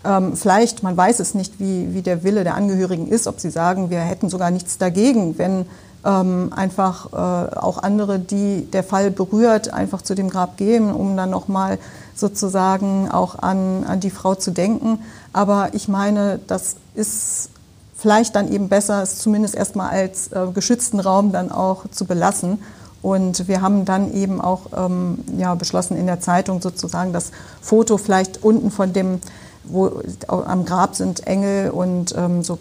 ähm, 0.03 0.35
vielleicht, 0.35 0.83
man 0.83 0.95
weiß 0.95 1.19
es 1.19 1.33
nicht, 1.33 1.59
wie, 1.59 1.93
wie 1.93 2.01
der 2.01 2.23
Wille 2.23 2.43
der 2.43 2.55
Angehörigen 2.55 3.07
ist, 3.07 3.27
ob 3.27 3.39
sie 3.39 3.49
sagen, 3.49 3.89
wir 3.89 3.99
hätten 3.99 4.29
sogar 4.29 4.51
nichts 4.51 4.77
dagegen, 4.77 5.37
wenn 5.37 5.65
ähm, 6.05 6.53
einfach 6.55 7.11
äh, 7.11 7.55
auch 7.57 7.81
andere, 7.81 8.19
die 8.19 8.69
der 8.71 8.83
Fall 8.83 9.09
berührt, 9.09 9.73
einfach 9.73 10.03
zu 10.03 10.13
dem 10.13 10.29
Grab 10.29 10.57
gehen, 10.57 10.93
um 10.93 11.17
dann 11.17 11.31
nochmal 11.31 11.79
sozusagen 12.13 13.09
auch 13.09 13.39
an, 13.39 13.83
an 13.85 13.99
die 13.99 14.11
Frau 14.11 14.35
zu 14.35 14.51
denken. 14.51 14.99
Aber 15.33 15.69
ich 15.73 15.87
meine, 15.87 16.39
das 16.47 16.75
ist 16.93 17.49
vielleicht 17.97 18.35
dann 18.35 18.51
eben 18.51 18.69
besser, 18.69 19.01
es 19.01 19.17
zumindest 19.19 19.55
erstmal 19.55 19.89
als 19.89 20.31
äh, 20.31 20.47
geschützten 20.53 20.99
Raum 20.99 21.31
dann 21.31 21.51
auch 21.51 21.87
zu 21.89 22.05
belassen. 22.05 22.61
Und 23.01 23.47
wir 23.47 23.61
haben 23.61 23.85
dann 23.85 24.13
eben 24.13 24.41
auch 24.41 24.61
ähm, 24.75 25.19
ja, 25.37 25.53
beschlossen 25.55 25.95
in 25.95 26.07
der 26.07 26.19
Zeitung 26.19 26.61
sozusagen 26.61 27.13
das 27.13 27.31
Foto 27.61 27.97
vielleicht 27.97 28.43
unten 28.43 28.71
von 28.71 28.93
dem 28.93 29.19
wo 29.67 29.99
am 30.27 30.65
Grab 30.65 30.95
sind 30.95 31.25
Engel 31.27 31.71
und 31.71 32.13
ähm, 32.17 32.43
so 32.43 32.59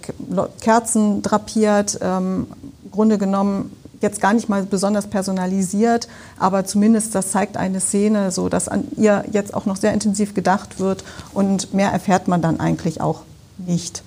Kerzen 0.61 1.23
drapiert, 1.23 1.99
ähm, 2.01 2.47
Grunde 2.91 3.19
genommen 3.19 3.73
jetzt 4.01 4.21
gar 4.21 4.35
nicht 4.35 4.49
mal 4.49 4.63
besonders 4.65 5.07
personalisiert, 5.07 6.09
aber 6.39 6.65
zumindest 6.65 7.15
das 7.15 7.31
zeigt 7.31 7.57
eine 7.57 7.81
Szene, 7.81 8.31
so 8.31 8.49
dass 8.49 8.69
an 8.69 8.85
ihr 8.97 9.25
jetzt 9.33 9.55
auch 9.55 9.67
noch 9.67 9.77
sehr 9.77 9.93
intensiv 9.93 10.35
gedacht 10.35 10.79
wird 10.79 11.05
und 11.33 11.75
mehr 11.75 11.91
erfährt 11.91 12.29
man 12.29 12.43
dann 12.43 12.61
eigentlich 12.61 13.01
auch 13.01 13.23
nicht. 13.59 14.03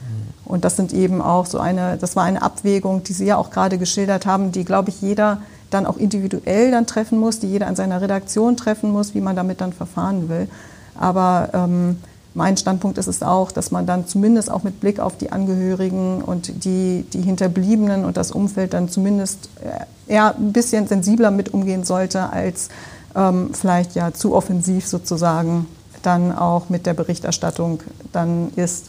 Und 0.48 0.64
das 0.64 0.78
sind 0.78 0.94
eben 0.94 1.22
auch 1.22 1.46
so 1.46 1.60
eine, 1.60 1.98
das 1.98 2.16
war 2.16 2.24
eine 2.24 2.42
Abwägung, 2.42 3.04
die 3.04 3.14
Sie 3.14 3.26
ja 3.26 3.36
auch 3.38 3.50
gerade 3.50 3.78
geschildert 3.78 4.26
haben, 4.26 4.52
die, 4.52 4.64
glaube 4.64 4.90
ich, 4.90 5.02
jeder 5.02 5.42
dann 5.70 5.86
auch 5.86 5.98
individuell 5.98 6.72
dann 6.72 6.88
treffen 6.88 7.20
muss, 7.20 7.40
die 7.40 7.48
jeder 7.48 7.68
an 7.68 7.76
seiner 7.76 8.02
Redaktion 8.02 8.56
treffen 8.56 8.92
muss, 8.92 9.14
wie 9.14 9.22
man 9.22 9.36
damit 9.36 9.60
dann 9.60 9.74
verfahren 9.74 10.30
will. 10.30 10.48
Aber 10.96 11.50
ähm, 11.54 11.98
mein 12.34 12.56
Standpunkt 12.56 12.98
ist 12.98 13.08
es 13.08 13.24
auch, 13.24 13.52
dass 13.52 13.72
man 13.72 13.86
dann 13.86 14.08
zumindest 14.08 14.50
auch 14.50 14.64
mit 14.64 14.80
Blick 14.80 15.00
auf 15.00 15.18
die 15.18 15.32
Angehörigen 15.32 16.22
und 16.22 16.64
die, 16.64 17.04
die 17.12 17.22
Hinterbliebenen 17.22 18.06
und 18.06 18.16
das 18.16 18.32
Umfeld 18.32 18.74
dann 18.74 18.90
zumindest 18.90 19.50
äh, 19.64 20.14
eher 20.14 20.36
ein 20.36 20.54
bisschen 20.54 20.88
sensibler 20.88 21.32
mit 21.32 21.54
umgehen 21.54 21.84
sollte, 21.84 22.30
als 22.32 22.70
ähm, 23.16 23.50
vielleicht 23.54 23.96
ja 23.96 24.14
zu 24.14 24.34
offensiv 24.36 24.88
sozusagen 24.88 25.68
dann 26.04 26.32
auch 26.32 26.70
mit 26.70 26.86
der 26.86 26.94
Berichterstattung 26.94 27.82
dann 28.14 28.54
ist. 28.56 28.86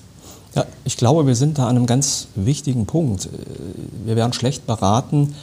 Ja, 0.59 0.66
ich 0.83 0.97
glaube, 0.97 1.25
wir 1.29 1.37
sind 1.37 1.59
da 1.59 1.68
an 1.68 1.77
einem 1.77 1.87
ganz 1.87 2.27
wichtigen 2.35 2.85
Punkt. 2.85 3.29
Wir 4.05 4.16
wären 4.16 4.33
schlecht 4.33 4.66
beraten, 4.66 5.37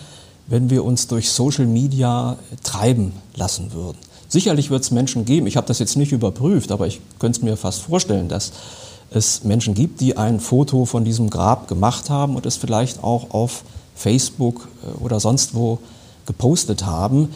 wenn 0.48 0.70
wir 0.70 0.84
uns 0.84 1.08
durch 1.08 1.32
Social 1.32 1.68
Media 1.68 2.36
treiben 2.64 3.14
lassen 3.34 3.72
würden. 3.72 3.98
Sicherlich 4.28 4.72
wird 4.72 4.84
es 4.84 4.92
Menschen 4.92 5.24
geben, 5.24 5.48
ich 5.48 5.56
habe 5.56 5.68
das 5.68 5.80
jetzt 5.80 5.96
nicht 5.96 6.12
überprüft, 6.12 6.70
aber 6.70 6.86
ich 6.86 7.00
könnte 7.18 7.40
es 7.40 7.44
mir 7.46 7.56
fast 7.56 7.84
vorstellen, 7.84 8.28
dass 8.28 8.52
es 9.10 9.46
Menschen 9.46 9.74
gibt, 9.74 10.02
die 10.02 10.18
ein 10.18 10.42
Foto 10.42 10.84
von 10.84 11.06
diesem 11.06 11.30
Grab 11.30 11.70
gemacht 11.70 12.10
haben 12.10 12.36
und 12.36 12.46
es 12.46 12.58
vielleicht 12.58 13.02
auch 13.02 13.32
auf 13.32 13.64
Facebook 13.96 14.68
äh, 14.84 15.02
oder 15.02 15.22
sonst 15.22 15.56
wo 15.56 15.80
gepostet 16.26 16.86
haben. 16.86 17.30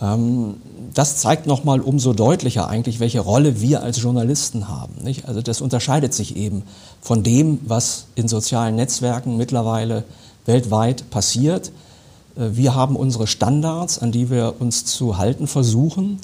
Ähm, 0.00 0.54
das 0.92 1.16
zeigt 1.16 1.46
nochmal 1.46 1.80
umso 1.80 2.12
deutlicher 2.12 2.68
eigentlich, 2.68 3.00
welche 3.00 3.20
Rolle 3.20 3.60
wir 3.60 3.82
als 3.82 4.00
Journalisten 4.00 4.68
haben. 4.68 4.94
Nicht? 5.02 5.28
Also 5.28 5.42
das 5.42 5.60
unterscheidet 5.60 6.14
sich 6.14 6.36
eben 6.36 6.62
von 7.00 7.22
dem, 7.22 7.60
was 7.66 8.06
in 8.14 8.28
sozialen 8.28 8.76
Netzwerken 8.76 9.36
mittlerweile 9.36 10.04
weltweit 10.46 11.10
passiert. 11.10 11.72
Äh, 12.36 12.50
wir 12.52 12.74
haben 12.74 12.96
unsere 12.96 13.26
Standards, 13.26 13.98
an 13.98 14.12
die 14.12 14.30
wir 14.30 14.54
uns 14.58 14.84
zu 14.84 15.18
halten 15.18 15.46
versuchen. 15.46 16.18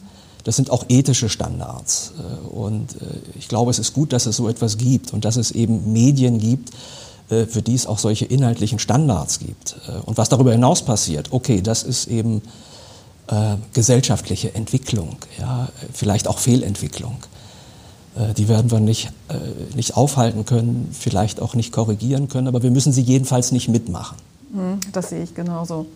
Das 0.45 0.57
sind 0.57 0.71
auch 0.71 0.85
ethische 0.89 1.29
Standards. 1.29 2.13
Äh, 2.19 2.49
und 2.49 2.93
äh, 2.95 3.39
ich 3.39 3.49
glaube, 3.49 3.71
es 3.71 3.79
ist 3.79 3.93
gut, 3.93 4.13
dass 4.13 4.27
es 4.27 4.37
so 4.37 4.49
etwas 4.49 4.79
gibt 4.79 5.13
und 5.13 5.25
dass 5.25 5.37
es 5.37 5.51
eben 5.51 5.93
Medien 5.93 6.39
gibt, 6.39 6.71
für 7.29 7.63
die 7.63 7.77
es 7.77 7.87
auch 7.87 8.01
solche 8.01 8.25
inhaltlichen 8.25 8.81
Standards 8.81 9.39
gibt. 9.39 9.77
Und 10.05 10.19
was 10.19 10.31
darüber 10.31 10.51
hinaus 10.51 10.83
passiert, 10.83 11.29
okay, 11.31 11.61
das 11.63 11.85
ist 11.85 12.09
eben 12.09 12.43
äh, 13.31 13.57
gesellschaftliche 13.73 14.55
Entwicklung, 14.55 15.17
ja, 15.39 15.69
vielleicht 15.93 16.29
auch 16.29 16.39
Fehlentwicklung. 16.39 17.19
Äh, 18.17 18.35
die 18.35 18.49
werden 18.49 18.71
wir 18.71 18.81
nicht, 18.81 19.13
äh, 19.29 19.77
nicht 19.77 19.97
aufhalten 19.97 20.45
können, 20.45 20.89
vielleicht 20.93 21.41
auch 21.41 21.55
nicht 21.55 21.73
korrigieren 21.73 22.29
können, 22.29 22.49
aber 22.49 22.63
wir 22.63 22.71
müssen 22.71 22.93
sie 22.93 23.03
jedenfalls 23.03 23.53
nicht 23.53 23.69
mitmachen. 23.69 24.17
Hm, 24.53 24.81
das 24.93 25.11
sehe 25.11 25.23
ich 25.23 25.35
genauso. 25.35 25.87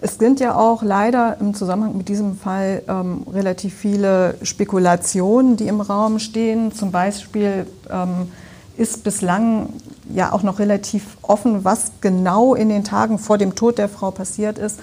Es 0.00 0.16
sind 0.18 0.38
ja 0.38 0.54
auch 0.54 0.84
leider 0.84 1.38
im 1.40 1.54
Zusammenhang 1.54 1.96
mit 1.96 2.08
diesem 2.08 2.36
Fall 2.36 2.82
ähm, 2.86 3.26
relativ 3.32 3.74
viele 3.74 4.36
Spekulationen, 4.42 5.56
die 5.56 5.66
im 5.66 5.80
Raum 5.80 6.20
stehen. 6.20 6.72
Zum 6.72 6.92
Beispiel 6.92 7.66
ähm, 7.90 8.30
ist 8.76 9.02
bislang 9.02 9.70
ja 10.14 10.32
auch 10.32 10.44
noch 10.44 10.60
relativ 10.60 11.18
offen, 11.22 11.64
was 11.64 11.90
genau 12.00 12.54
in 12.54 12.68
den 12.68 12.84
Tagen 12.84 13.18
vor 13.18 13.38
dem 13.38 13.56
Tod 13.56 13.78
der 13.78 13.88
Frau 13.88 14.12
passiert 14.12 14.56
ist. 14.56 14.78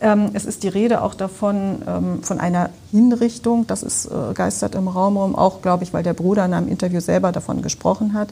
Ähm, 0.00 0.30
es 0.34 0.44
ist 0.44 0.62
die 0.62 0.68
Rede 0.68 1.02
auch 1.02 1.14
davon, 1.14 1.82
ähm, 1.86 2.22
von 2.22 2.38
einer 2.38 2.70
Hinrichtung. 2.90 3.66
Das 3.66 3.82
ist 3.82 4.06
äh, 4.06 4.34
geistert 4.34 4.74
im 4.74 4.88
Raum 4.88 5.16
rum, 5.16 5.34
auch, 5.34 5.62
glaube 5.62 5.84
ich, 5.84 5.94
weil 5.94 6.02
der 6.02 6.12
Bruder 6.12 6.44
in 6.44 6.52
einem 6.52 6.68
Interview 6.68 7.00
selber 7.00 7.32
davon 7.32 7.62
gesprochen 7.62 8.12
hat. 8.12 8.28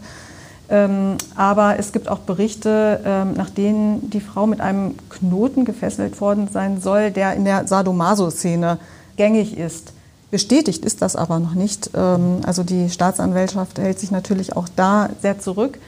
Ähm, 0.68 1.16
aber 1.36 1.78
es 1.78 1.92
gibt 1.92 2.08
auch 2.08 2.20
Berichte, 2.20 3.24
nach 3.34 3.50
denen 3.50 4.08
die 4.10 4.20
Frau 4.20 4.46
mit 4.46 4.62
einem 4.62 4.94
Knoten 5.10 5.64
gefesselt 5.66 6.20
worden 6.20 6.48
sein 6.50 6.80
soll, 6.80 7.10
der 7.10 7.34
in 7.34 7.44
der 7.44 7.66
Sadomaso-Szene 7.66 8.78
gängig 9.16 9.58
ist. 9.58 9.92
Bestätigt 10.30 10.84
ist 10.84 11.02
das 11.02 11.16
aber 11.16 11.38
noch 11.38 11.54
nicht. 11.54 11.94
Also 11.94 12.62
die 12.62 12.88
Staatsanwaltschaft 12.88 13.78
hält 13.78 14.00
sich 14.00 14.10
natürlich 14.10 14.56
auch 14.56 14.66
da 14.74 15.10
sehr 15.20 15.38
zurück. 15.38 15.78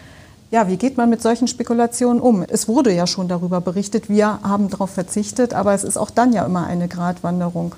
Ja, 0.50 0.68
wie 0.68 0.76
geht 0.76 0.96
man 0.96 1.10
mit 1.10 1.22
solchen 1.22 1.48
Spekulationen 1.48 2.20
um? 2.20 2.42
Es 2.42 2.68
wurde 2.68 2.92
ja 2.92 3.06
schon 3.06 3.26
darüber 3.26 3.60
berichtet, 3.60 4.08
wir 4.08 4.40
haben 4.42 4.70
darauf 4.70 4.90
verzichtet, 4.90 5.54
aber 5.54 5.74
es 5.74 5.82
ist 5.82 5.96
auch 5.96 6.10
dann 6.10 6.32
ja 6.32 6.44
immer 6.44 6.66
eine 6.66 6.86
Gratwanderung. 6.86 7.74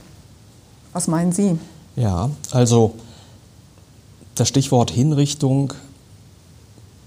Was 0.92 1.08
meinen 1.08 1.32
Sie? 1.32 1.58
Ja, 1.96 2.30
also 2.52 2.94
das 4.34 4.48
Stichwort 4.48 4.90
Hinrichtung 4.90 5.72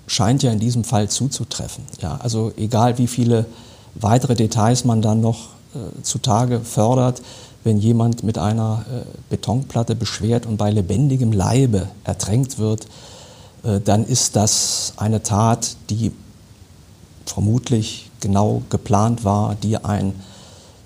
scheint 0.08 0.44
ja 0.44 0.52
in 0.52 0.60
diesem 0.60 0.84
Fall 0.84 1.10
zuzutreffen. 1.10 1.86
Ja, 2.02 2.20
also 2.22 2.52
egal 2.58 2.98
wie 2.98 3.08
viele 3.08 3.46
weitere 3.96 4.36
Details 4.36 4.84
man 4.84 5.02
dann 5.02 5.22
noch 5.22 5.50
äh, 5.74 6.02
zutage 6.02 6.60
fördert, 6.62 7.22
wenn 7.64 7.78
jemand 7.78 8.24
mit 8.24 8.38
einer 8.38 8.86
äh, 8.90 9.06
Betonplatte 9.30 9.96
beschwert 9.96 10.46
und 10.46 10.58
bei 10.58 10.72
lebendigem 10.72 11.32
Leibe 11.32 11.88
ertränkt 12.04 12.58
wird, 12.58 12.88
dann 13.64 14.06
ist 14.06 14.36
das 14.36 14.94
eine 14.98 15.22
Tat, 15.22 15.76
die 15.90 16.12
vermutlich 17.26 18.10
genau 18.20 18.64
geplant 18.70 19.24
war, 19.24 19.56
die 19.56 19.78
ein 19.78 20.14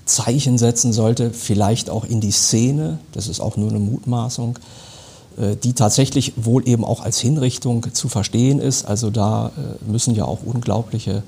Zeichen 0.06 0.58
setzen 0.58 0.94
sollte, 0.94 1.32
vielleicht 1.32 1.90
auch 1.90 2.06
in 2.06 2.22
die 2.22 2.32
Szene, 2.32 3.00
das 3.12 3.28
ist 3.28 3.40
auch 3.40 3.58
nur 3.58 3.70
eine 3.70 3.80
Mutmaßung, 3.80 4.60
äh, 5.38 5.56
die 5.56 5.74
tatsächlich 5.74 6.34
wohl 6.38 6.68
eben 6.68 6.86
auch 6.86 7.02
als 7.02 7.20
Hinrichtung 7.20 7.94
zu 7.94 8.08
verstehen 8.08 8.60
ist. 8.60 8.86
Also 8.86 9.10
da 9.10 9.48
äh, 9.48 9.92
müssen 9.92 10.16
ja 10.16 10.26
auch 10.26 10.40
unglaubliche 10.44 11.24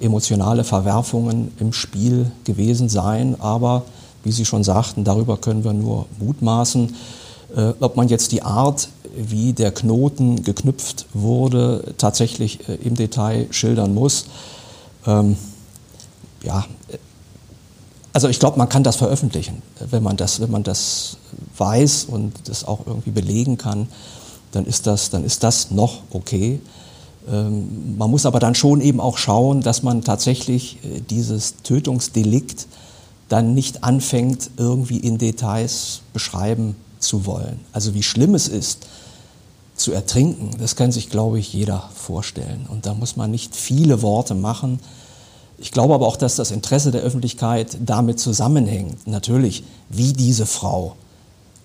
emotionale 0.00 0.64
Verwerfungen 0.64 1.52
im 1.60 1.74
Spiel 1.74 2.32
gewesen 2.44 2.88
sein. 2.88 3.38
Aber 3.38 3.82
wie 4.24 4.32
Sie 4.32 4.46
schon 4.46 4.64
sagten, 4.64 5.04
darüber 5.04 5.36
können 5.36 5.64
wir 5.64 5.74
nur 5.74 6.06
mutmaßen. 6.18 6.94
Ob 7.78 7.94
man 7.94 8.08
jetzt 8.08 8.32
die 8.32 8.40
Art 8.40 8.88
wie 9.16 9.52
der 9.52 9.72
Knoten 9.72 10.42
geknüpft 10.42 11.06
wurde, 11.12 11.94
tatsächlich 11.98 12.68
äh, 12.68 12.74
im 12.74 12.94
Detail 12.94 13.46
schildern 13.50 13.94
muss. 13.94 14.26
Ähm, 15.06 15.36
ja, 16.42 16.64
also 18.12 18.28
ich 18.28 18.38
glaube, 18.38 18.58
man 18.58 18.68
kann 18.68 18.82
das 18.82 18.96
veröffentlichen, 18.96 19.62
wenn 19.90 20.02
man 20.02 20.16
das, 20.16 20.40
wenn 20.40 20.50
man 20.50 20.62
das 20.62 21.18
weiß 21.58 22.06
und 22.06 22.32
das 22.48 22.64
auch 22.64 22.86
irgendwie 22.86 23.10
belegen 23.10 23.58
kann, 23.58 23.88
dann 24.52 24.64
ist 24.64 24.86
das, 24.86 25.10
dann 25.10 25.24
ist 25.24 25.42
das 25.42 25.70
noch 25.70 26.02
okay. 26.10 26.60
Ähm, 27.28 27.96
man 27.98 28.10
muss 28.10 28.24
aber 28.24 28.38
dann 28.38 28.54
schon 28.54 28.80
eben 28.80 29.00
auch 29.00 29.18
schauen, 29.18 29.60
dass 29.60 29.82
man 29.82 30.02
tatsächlich 30.02 30.78
äh, 30.84 31.00
dieses 31.00 31.56
Tötungsdelikt 31.62 32.66
dann 33.28 33.54
nicht 33.54 33.84
anfängt, 33.84 34.50
irgendwie 34.56 34.98
in 34.98 35.18
Details 35.18 36.00
beschreiben 36.12 36.76
zu 37.00 37.26
wollen. 37.26 37.60
Also 37.72 37.94
wie 37.94 38.02
schlimm 38.02 38.34
es 38.34 38.48
ist, 38.48 38.86
zu 39.76 39.92
ertrinken, 39.92 40.56
das 40.58 40.76
kann 40.76 40.90
sich, 40.90 41.10
glaube 41.10 41.38
ich, 41.38 41.52
jeder 41.52 41.90
vorstellen. 41.94 42.66
Und 42.68 42.86
da 42.86 42.94
muss 42.94 43.16
man 43.16 43.30
nicht 43.30 43.54
viele 43.54 44.02
Worte 44.02 44.34
machen. 44.34 44.80
Ich 45.58 45.72
glaube 45.72 45.94
aber 45.94 46.06
auch, 46.06 46.16
dass 46.16 46.36
das 46.36 46.50
Interesse 46.50 46.90
der 46.90 47.02
Öffentlichkeit 47.02 47.78
damit 47.84 48.18
zusammenhängt, 48.18 49.06
natürlich, 49.06 49.64
wie 49.88 50.12
diese 50.12 50.46
Frau 50.46 50.96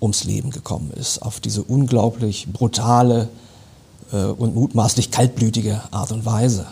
ums 0.02 0.24
Leben 0.24 0.50
gekommen 0.52 0.92
ist, 0.92 1.22
auf 1.22 1.40
diese 1.40 1.64
unglaublich 1.64 2.48
brutale 2.52 3.30
äh, 4.12 4.24
und 4.24 4.56
mutmaßlich 4.56 5.12
kaltblütige 5.12 5.82
Art 5.92 6.12
und 6.12 6.26
Weise. 6.26 6.66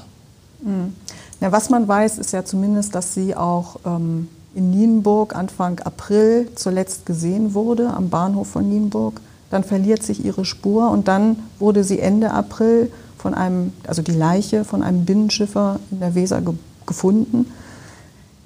Ja, 1.41 1.51
was 1.51 1.69
man 1.69 1.87
weiß, 1.87 2.17
ist 2.17 2.33
ja 2.33 2.43
zumindest, 2.43 2.95
dass 2.95 3.13
sie 3.13 3.35
auch 3.35 3.77
ähm, 3.85 4.27
in 4.55 4.71
Nienburg 4.71 5.35
Anfang 5.35 5.79
April 5.79 6.49
zuletzt 6.55 7.05
gesehen 7.05 7.53
wurde, 7.53 7.93
am 7.93 8.09
Bahnhof 8.09 8.49
von 8.49 8.67
Nienburg 8.67 9.21
dann 9.49 9.63
verliert 9.63 10.03
sich 10.03 10.23
ihre 10.23 10.45
Spur 10.45 10.91
und 10.91 11.07
dann 11.07 11.37
wurde 11.59 11.83
sie 11.83 11.99
Ende 11.99 12.31
April 12.31 12.91
von 13.17 13.33
einem, 13.33 13.73
also 13.87 14.01
die 14.01 14.13
Leiche 14.13 14.63
von 14.63 14.83
einem 14.83 15.05
Binnenschiffer 15.05 15.79
in 15.91 15.99
der 15.99 16.15
Weser 16.15 16.41
ge 16.41 16.53
gefunden. 16.85 17.45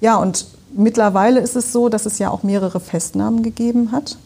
Ja, 0.02 0.18
und 0.18 0.48
mittlerweile 0.76 1.39
ist 1.39 1.56
es 1.56 1.72
so, 1.72 1.88
dass 1.88 2.06
es 2.06 2.20
ja 2.20 2.30
auch 2.30 2.44
mehrere 2.44 2.82
Festnahmen 2.82 3.42
gegeben 3.42 3.94
hat. 3.94 4.18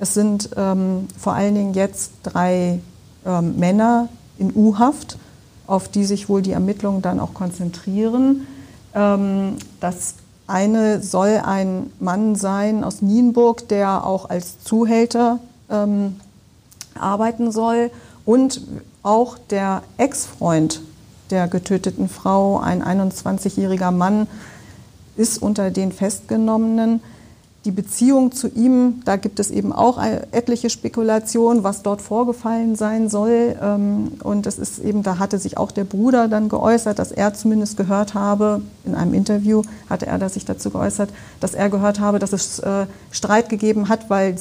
Es 0.00 0.12
sind 0.12 0.50
ähm, 0.56 1.06
vor 1.16 1.34
allen 1.34 1.54
Dingen 1.54 1.74
jetzt 1.74 2.10
drei 2.24 2.80
ähm, 3.24 3.56
Männer 3.58 4.08
in 4.38 4.50
U-Haft, 4.56 5.18
auf 5.68 5.88
die 5.88 6.04
sich 6.04 6.28
wohl 6.28 6.42
die 6.42 6.50
Ermittlungen 6.50 7.00
dann 7.00 7.20
auch 7.20 7.32
konzentrieren. 7.32 8.48
Ähm, 8.92 9.56
das 9.78 10.14
eine 10.48 11.00
soll 11.00 11.40
ein 11.44 11.92
Mann 12.00 12.34
sein 12.34 12.82
aus 12.82 13.02
Nienburg, 13.02 13.68
der 13.68 14.04
auch 14.04 14.28
als 14.28 14.64
Zuhälter 14.64 15.38
ähm, 15.70 16.16
arbeiten 16.94 17.52
soll. 17.52 17.90
Und 18.24 18.62
auch 19.02 19.38
der 19.38 19.82
Ex-Freund 19.96 20.82
der 21.30 21.48
getöteten 21.48 22.08
Frau, 22.08 22.58
ein 22.58 22.82
21-jähriger 22.82 23.90
Mann, 23.90 24.26
ist 25.16 25.40
unter 25.40 25.70
den 25.70 25.92
Festgenommenen. 25.92 27.00
Die 27.66 27.70
Beziehung 27.72 28.32
zu 28.32 28.48
ihm, 28.48 29.02
da 29.04 29.16
gibt 29.16 29.38
es 29.38 29.50
eben 29.50 29.70
auch 29.70 29.98
etliche 30.32 30.70
Spekulationen, 30.70 31.62
was 31.62 31.82
dort 31.82 32.00
vorgefallen 32.00 32.74
sein 32.74 33.10
soll. 33.10 33.54
Ähm, 33.60 34.12
und 34.22 34.46
das 34.46 34.58
ist 34.58 34.78
eben, 34.78 35.02
da 35.02 35.18
hatte 35.18 35.38
sich 35.38 35.58
auch 35.58 35.70
der 35.70 35.84
Bruder 35.84 36.28
dann 36.28 36.48
geäußert, 36.48 36.98
dass 36.98 37.12
er 37.12 37.34
zumindest 37.34 37.76
gehört 37.76 38.14
habe, 38.14 38.62
in 38.86 38.94
einem 38.94 39.12
Interview 39.12 39.62
hatte 39.90 40.06
er 40.06 40.26
sich 40.30 40.46
dazu 40.46 40.70
geäußert, 40.70 41.10
dass 41.40 41.52
er 41.52 41.68
gehört 41.68 42.00
habe, 42.00 42.18
dass 42.18 42.32
es 42.32 42.60
äh, 42.60 42.86
Streit 43.10 43.50
gegeben 43.50 43.90
hat, 43.90 44.08
weil 44.08 44.36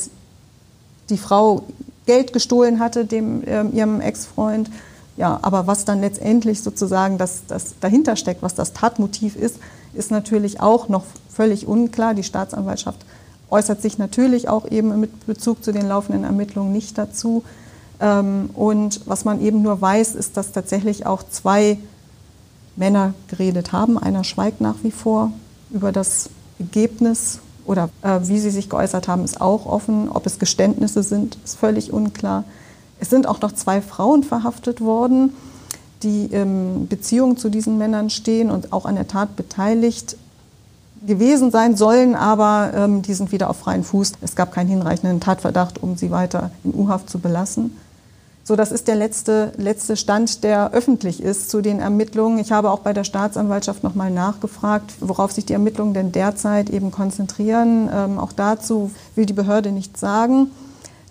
die 1.10 1.18
Frau 1.18 1.64
Geld 2.06 2.34
gestohlen 2.34 2.80
hatte, 2.80 3.06
dem, 3.06 3.44
ähm, 3.46 3.74
ihrem 3.74 4.02
Ex-Freund. 4.02 4.70
Ja, 5.18 5.40
aber 5.42 5.68
was 5.68 5.86
dann 5.86 6.02
letztendlich 6.02 6.62
sozusagen 6.62 7.18
das, 7.18 7.42
das 7.48 7.76
dahinter 7.82 8.16
steckt, 8.16 8.42
was 8.42 8.56
das 8.56 8.74
Tatmotiv 8.74 9.36
ist, 9.36 9.58
ist 9.94 10.12
natürlich 10.12 10.62
auch 10.62 10.88
noch 10.90 11.04
völlig 11.30 11.68
unklar. 11.68 12.14
Die 12.14 12.24
Staatsanwaltschaft 12.24 13.00
äußert 13.50 13.82
sich 13.82 13.98
natürlich 13.98 14.50
auch 14.50 14.70
eben 14.70 15.00
mit 15.00 15.26
Bezug 15.26 15.64
zu 15.64 15.72
den 15.72 15.88
laufenden 15.88 16.24
Ermittlungen 16.24 16.72
nicht 16.72 16.98
dazu. 16.98 17.44
Ähm, 18.00 18.50
und 18.54 19.02
was 19.06 19.26
man 19.26 19.42
eben 19.42 19.62
nur 19.62 19.82
weiß, 19.82 20.16
ist, 20.16 20.38
dass 20.38 20.52
tatsächlich 20.52 21.06
auch 21.06 21.24
zwei 21.30 21.78
Männer 22.76 23.14
geredet 23.28 23.72
haben. 23.72 23.98
Einer 23.98 24.24
schweigt 24.24 24.62
nach 24.62 24.78
wie 24.84 24.92
vor 24.92 25.32
über 25.72 25.92
das 25.92 26.30
Ergebnis 26.60 27.40
oder 27.66 27.90
äh, 28.02 28.20
wie 28.24 28.40
sie 28.40 28.50
sich 28.50 28.70
geäußert 28.70 29.08
haben, 29.08 29.24
ist 29.24 29.42
auch 29.42 29.66
offen. 29.66 30.10
Ob 30.10 30.26
es 30.26 30.40
Geständnisse 30.40 31.04
sind, 31.04 31.38
ist 31.44 31.58
völlig 31.58 31.94
unklar. 31.94 32.44
Es 33.00 33.10
sind 33.10 33.28
auch 33.28 33.42
noch 33.42 33.52
zwei 33.52 33.82
Frauen 33.82 34.24
verhaftet 34.24 34.82
worden, 34.82 35.34
die 36.04 36.26
in 36.26 36.88
Beziehung 36.88 37.38
zu 37.38 37.50
diesen 37.50 37.78
Männern 37.78 38.10
stehen 38.10 38.50
und 38.50 38.74
auch 38.74 38.86
an 38.86 38.96
der 38.96 39.08
Tat 39.08 39.36
beteiligt 39.36 40.18
gewesen 41.06 41.50
sein 41.52 41.78
sollen, 41.78 42.16
aber 42.16 42.72
ähm, 42.76 43.02
die 43.02 43.14
sind 43.14 43.32
wieder 43.32 43.50
auf 43.50 43.58
freien 43.58 43.84
Fuß. 43.84 44.14
Es 44.22 44.36
gab 44.36 44.52
keinen 44.52 44.68
hinreichenden 44.68 45.22
Tatverdacht, 45.22 45.82
um 45.82 45.96
sie 45.96 46.12
weiter 46.12 46.52
in 46.64 46.74
U-Haft 46.74 47.10
zu 47.10 47.20
belassen. 47.20 47.78
So, 48.44 48.56
das 48.56 48.72
ist 48.72 48.88
der 48.88 48.96
letzte, 48.96 49.52
letzte 49.58 49.96
Stand, 49.96 50.44
der 50.44 50.72
öffentlich 50.72 51.22
ist 51.22 51.52
zu 51.52 51.62
den 51.62 51.80
Ermittlungen. 51.80 52.40
Ich 52.40 52.52
habe 52.52 52.72
auch 52.72 52.80
bei 52.80 52.94
der 52.94 53.04
Staatsanwaltschaft 53.04 53.84
nochmal 53.84 54.10
nachgefragt, 54.10 54.94
worauf 55.02 55.32
sich 55.32 55.46
die 55.46 55.54
Ermittlungen 55.54 55.94
denn 55.94 56.12
derzeit 56.12 56.72
eben 56.72 56.90
konzentrieren. 56.90 57.90
Ähm, 57.94 58.18
auch 58.18 58.32
dazu 58.32 58.92
will 59.16 59.28
die 59.28 59.34
Behörde 59.34 59.72
nichts 59.72 60.00
sagen. 60.00 60.50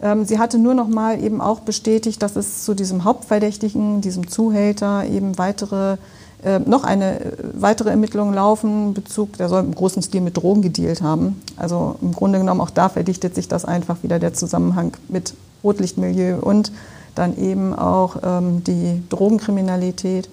Ähm, 0.03 0.25
sie 0.25 0.38
hatte 0.38 0.59
nur 0.59 0.75
noch 0.75 0.88
mal 0.88 1.23
eben 1.23 1.41
auch 1.41 1.61
bestätigt, 1.61 2.23
dass 2.23 2.35
es 2.35 2.64
zu 2.64 2.75
diesem 2.75 3.05
Hauptverdächtigen, 3.05 4.01
diesem 4.01 4.29
Zuhälter 4.29 5.05
eben 5.05 5.38
weitere 5.38 5.97
äh, 6.45 6.61
noch 6.61 6.85
eine 6.85 7.21
äh, 7.21 7.33
weitere 7.55 7.91
Ermittlung 7.91 8.33
laufen, 8.33 8.95
Bezug, 8.95 9.37
der 9.38 9.49
soll 9.49 9.64
im 9.64 9.75
großen 9.75 10.03
Stil 10.03 10.21
mit 10.21 10.37
Drogen 10.37 10.62
gedealt 10.62 11.03
haben. 11.03 11.43
Also 11.57 11.97
im 12.01 12.12
Grunde 12.12 12.38
genommen 12.38 12.61
auch 12.61 12.71
da 12.71 12.88
verdichtet 12.88 13.35
sich 13.35 13.49
das 13.49 13.64
einfach 13.64 13.97
wieder 14.03 14.21
der 14.21 14.35
Zusammenhang 14.35 14.93
mit 15.09 15.35
Rotlichtmilieu 15.64 16.38
und 16.41 16.71
dann 17.19 17.37
eben 17.37 17.75
auch 17.75 18.17
ähm, 18.23 18.65
die 18.65 19.03
Drogenkriminalität. 19.09 20.29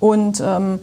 Und 0.00 0.42
ähm, 0.44 0.78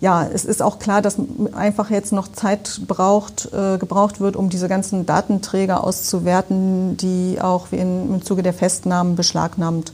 ja, 0.00 0.26
es 0.26 0.44
ist 0.44 0.62
auch 0.62 0.80
klar, 0.80 1.00
dass 1.00 1.16
einfach 1.52 1.90
jetzt 1.90 2.12
noch 2.12 2.26
Zeit 2.26 2.80
braucht, 2.88 3.52
äh, 3.52 3.78
gebraucht 3.78 4.20
wird, 4.20 4.34
um 4.34 4.48
diese 4.48 4.68
ganzen 4.68 5.06
Datenträger 5.06 5.84
auszuwerten, 5.84 6.96
die 6.96 7.38
auch 7.40 7.68
in, 7.70 8.14
im 8.14 8.22
Zuge 8.22 8.42
der 8.42 8.52
Festnahmen 8.52 9.14
beschlagnahmt 9.14 9.92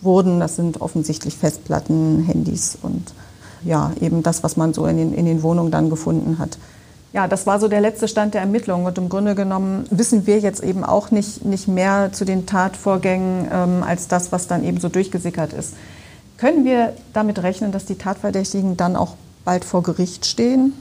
wurden. 0.00 0.40
Das 0.40 0.56
sind 0.56 0.80
offensichtlich 0.80 1.36
Festplatten, 1.36 2.24
Handys 2.24 2.78
und 2.80 3.12
ja, 3.62 3.92
eben 4.00 4.22
das, 4.22 4.42
was 4.42 4.56
man 4.56 4.72
so 4.72 4.86
in 4.86 4.96
den, 4.96 5.12
in 5.12 5.26
den 5.26 5.42
Wohnungen 5.42 5.70
dann 5.70 5.90
gefunden 5.90 6.38
hat. 6.38 6.56
Ja, 7.12 7.26
das 7.26 7.46
war 7.46 7.58
so 7.58 7.66
der 7.66 7.80
letzte 7.80 8.06
Stand 8.06 8.34
der 8.34 8.40
Ermittlungen. 8.40 8.86
Und 8.86 8.96
im 8.96 9.08
Grunde 9.08 9.34
genommen 9.34 9.84
wissen 9.90 10.26
wir 10.26 10.38
jetzt 10.38 10.62
eben 10.62 10.84
auch 10.84 11.10
nicht, 11.10 11.44
nicht 11.44 11.66
mehr 11.66 12.12
zu 12.12 12.24
den 12.24 12.46
Tatvorgängen 12.46 13.48
ähm, 13.52 13.82
als 13.82 14.06
das, 14.06 14.30
was 14.30 14.46
dann 14.46 14.64
eben 14.64 14.78
so 14.78 14.88
durchgesickert 14.88 15.52
ist. 15.52 15.74
Können 16.36 16.64
wir 16.64 16.94
damit 17.12 17.42
rechnen, 17.42 17.72
dass 17.72 17.84
die 17.84 17.96
Tatverdächtigen 17.96 18.76
dann 18.76 18.96
auch 18.96 19.14
bald 19.44 19.64
vor 19.64 19.82
Gericht 19.82 20.24
stehen? 20.24 20.72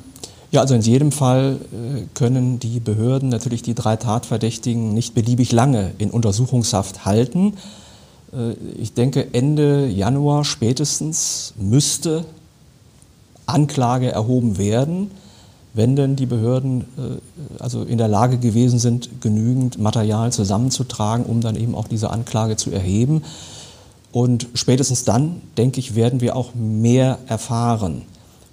Ja, 0.51 0.61
also 0.61 0.73
in 0.73 0.81
jedem 0.81 1.11
Fall 1.11 1.57
äh, 1.71 2.03
können 2.13 2.59
die 2.59 2.79
Behörden 2.79 3.29
natürlich 3.29 3.61
die 3.61 3.75
drei 3.75 3.95
Tatverdächtigen 3.95 4.93
nicht 4.93 5.13
beliebig 5.15 5.51
lange 5.51 5.91
in 5.97 6.11
Untersuchungshaft 6.11 7.05
halten. 7.05 7.55
Äh, 8.33 8.53
ich 8.79 8.93
denke, 8.93 9.27
Ende 9.33 9.87
Januar 9.87 10.45
spätestens 10.45 11.53
müsste 11.57 12.25
Anklage 13.45 14.11
erhoben 14.11 14.57
werden, 14.57 15.11
wenn 15.73 15.95
denn 15.95 16.15
die 16.15 16.25
Behörden 16.25 16.81
äh, 16.81 17.61
also 17.61 17.83
in 17.83 17.97
der 17.97 18.07
Lage 18.07 18.37
gewesen 18.37 18.79
sind, 18.79 19.21
genügend 19.21 19.79
Material 19.79 20.31
zusammenzutragen, 20.31 21.25
um 21.25 21.41
dann 21.41 21.55
eben 21.55 21.75
auch 21.75 21.87
diese 21.87 22.09
Anklage 22.09 22.57
zu 22.57 22.71
erheben. 22.71 23.23
Und 24.11 24.47
spätestens 24.55 25.03
dann, 25.03 25.41
denke 25.57 25.79
ich, 25.79 25.95
werden 25.95 26.21
wir 26.21 26.35
auch 26.35 26.55
mehr 26.55 27.19
erfahren 27.27 28.03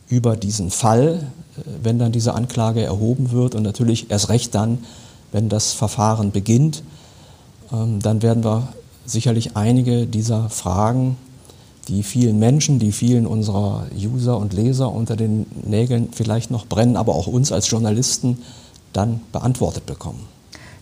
über 0.09 0.37
diesen 0.37 0.71
Fall, 0.71 1.27
äh, 1.57 1.61
wenn 1.83 1.99
dann 1.99 2.13
diese 2.13 2.35
Anklage 2.35 2.83
erhoben 2.83 3.31
wird 3.31 3.55
und 3.55 3.63
natürlich 3.63 4.11
erst 4.11 4.29
recht 4.29 4.55
dann, 4.55 4.79
wenn 5.33 5.49
das 5.49 5.73
Verfahren 5.73 6.31
beginnt. 6.31 6.83
Ähm, 7.73 8.01
dann 8.01 8.23
werden 8.23 8.45
wir 8.45 8.69
sicherlich 9.07 9.57
einige 9.57 10.07
dieser 10.07 10.51
Fragen 10.51 11.17
die 11.89 12.03
vielen 12.03 12.39
Menschen, 12.39 12.79
die 12.79 12.93
vielen 12.93 13.27
unserer 13.27 13.87
User 13.95 14.39
und 14.39 14.53
Leser 14.53 14.93
unter 14.93 15.17
den 15.17 15.47
Nägeln 15.65 16.09
vielleicht 16.13 16.51
noch 16.51 16.67
brennen, 16.67 16.97
aber 16.97 17.15
auch 17.15 17.27
uns 17.27 17.53
als 17.53 17.71
Journalisten 17.71 18.39
dann 18.93 19.21
beantwortet 19.33 19.87
bekommen. 19.87 20.27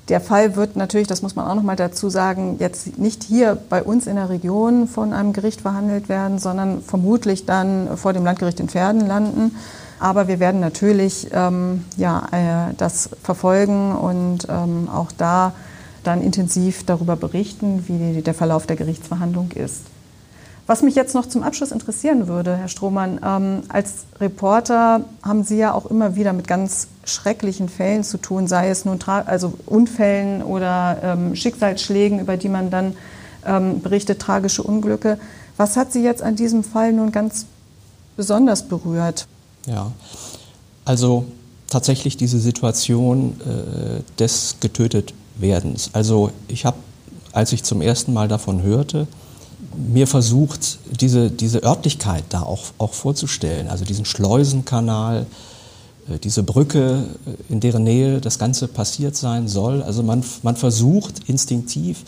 Der 0.08 0.20
Fall 0.20 0.54
wird 0.54 0.76
natürlich, 0.76 1.08
das 1.08 1.22
muss 1.22 1.34
man 1.34 1.46
auch 1.46 1.54
noch 1.54 1.62
mal 1.62 1.76
dazu 1.76 2.10
sagen, 2.10 2.56
jetzt 2.58 2.98
nicht 2.98 3.22
hier 3.22 3.56
bei 3.70 3.82
uns 3.82 4.06
in 4.06 4.16
der 4.16 4.28
Region 4.28 4.86
von 4.86 5.14
einem 5.14 5.32
Gericht 5.32 5.62
verhandelt 5.62 6.10
werden, 6.10 6.38
sondern 6.38 6.82
vermutlich 6.82 7.46
dann 7.46 7.96
vor 7.96 8.12
dem 8.12 8.24
Landgericht 8.24 8.60
in 8.60 8.68
Pferden 8.68 9.06
landen. 9.06 9.56
Aber 10.00 10.28
wir 10.28 10.40
werden 10.40 10.60
natürlich 10.60 11.28
ähm, 11.32 11.84
ja, 11.96 12.26
äh, 12.32 12.74
das 12.76 13.08
verfolgen 13.22 13.92
und 13.92 14.46
ähm, 14.50 14.90
auch 14.92 15.10
da 15.16 15.54
dann 16.02 16.20
intensiv 16.20 16.84
darüber 16.84 17.16
berichten, 17.16 17.84
wie 17.86 18.20
der 18.20 18.34
Verlauf 18.34 18.66
der 18.66 18.76
Gerichtsverhandlung 18.76 19.52
ist. 19.52 19.80
Was 20.66 20.82
mich 20.82 20.94
jetzt 20.94 21.14
noch 21.14 21.26
zum 21.26 21.42
Abschluss 21.42 21.72
interessieren 21.72 22.26
würde, 22.26 22.56
Herr 22.56 22.68
Strohmann, 22.68 23.20
ähm, 23.22 23.62
als 23.68 24.06
Reporter 24.18 25.04
haben 25.22 25.44
Sie 25.44 25.58
ja 25.58 25.74
auch 25.74 25.86
immer 25.86 26.16
wieder 26.16 26.32
mit 26.32 26.48
ganz 26.48 26.88
schrecklichen 27.04 27.68
Fällen 27.68 28.02
zu 28.02 28.16
tun, 28.16 28.46
sei 28.46 28.70
es 28.70 28.86
nun 28.86 28.98
also 29.02 29.52
Unfällen 29.66 30.42
oder 30.42 30.96
ähm, 31.02 31.36
Schicksalsschlägen, 31.36 32.18
über 32.18 32.38
die 32.38 32.48
man 32.48 32.70
dann 32.70 32.96
ähm, 33.44 33.82
berichtet, 33.82 34.20
tragische 34.20 34.62
Unglücke. 34.62 35.18
Was 35.58 35.76
hat 35.76 35.92
Sie 35.92 36.02
jetzt 36.02 36.22
an 36.22 36.34
diesem 36.34 36.64
Fall 36.64 36.94
nun 36.94 37.12
ganz 37.12 37.44
besonders 38.16 38.66
berührt? 38.66 39.26
Ja, 39.66 39.92
also 40.86 41.26
tatsächlich 41.68 42.16
diese 42.16 42.40
Situation 42.40 43.38
äh, 43.40 44.02
des 44.18 44.56
Getötetwerdens. 44.60 45.90
Also 45.92 46.30
ich 46.48 46.64
habe, 46.64 46.78
als 47.32 47.52
ich 47.52 47.64
zum 47.64 47.82
ersten 47.82 48.14
Mal 48.14 48.28
davon 48.28 48.62
hörte, 48.62 49.06
mir 49.76 50.06
versucht, 50.06 50.78
diese, 51.00 51.30
diese 51.30 51.62
Örtlichkeit 51.62 52.24
da 52.30 52.42
auch, 52.42 52.64
auch 52.78 52.92
vorzustellen, 52.92 53.68
also 53.68 53.84
diesen 53.84 54.04
Schleusenkanal, 54.04 55.26
äh, 56.08 56.18
diese 56.18 56.42
Brücke, 56.42 57.04
äh, 57.26 57.52
in 57.52 57.60
deren 57.60 57.84
Nähe 57.84 58.20
das 58.20 58.38
Ganze 58.38 58.68
passiert 58.68 59.16
sein 59.16 59.48
soll. 59.48 59.82
Also 59.82 60.02
man, 60.02 60.22
man 60.42 60.56
versucht 60.56 61.28
instinktiv, 61.28 62.04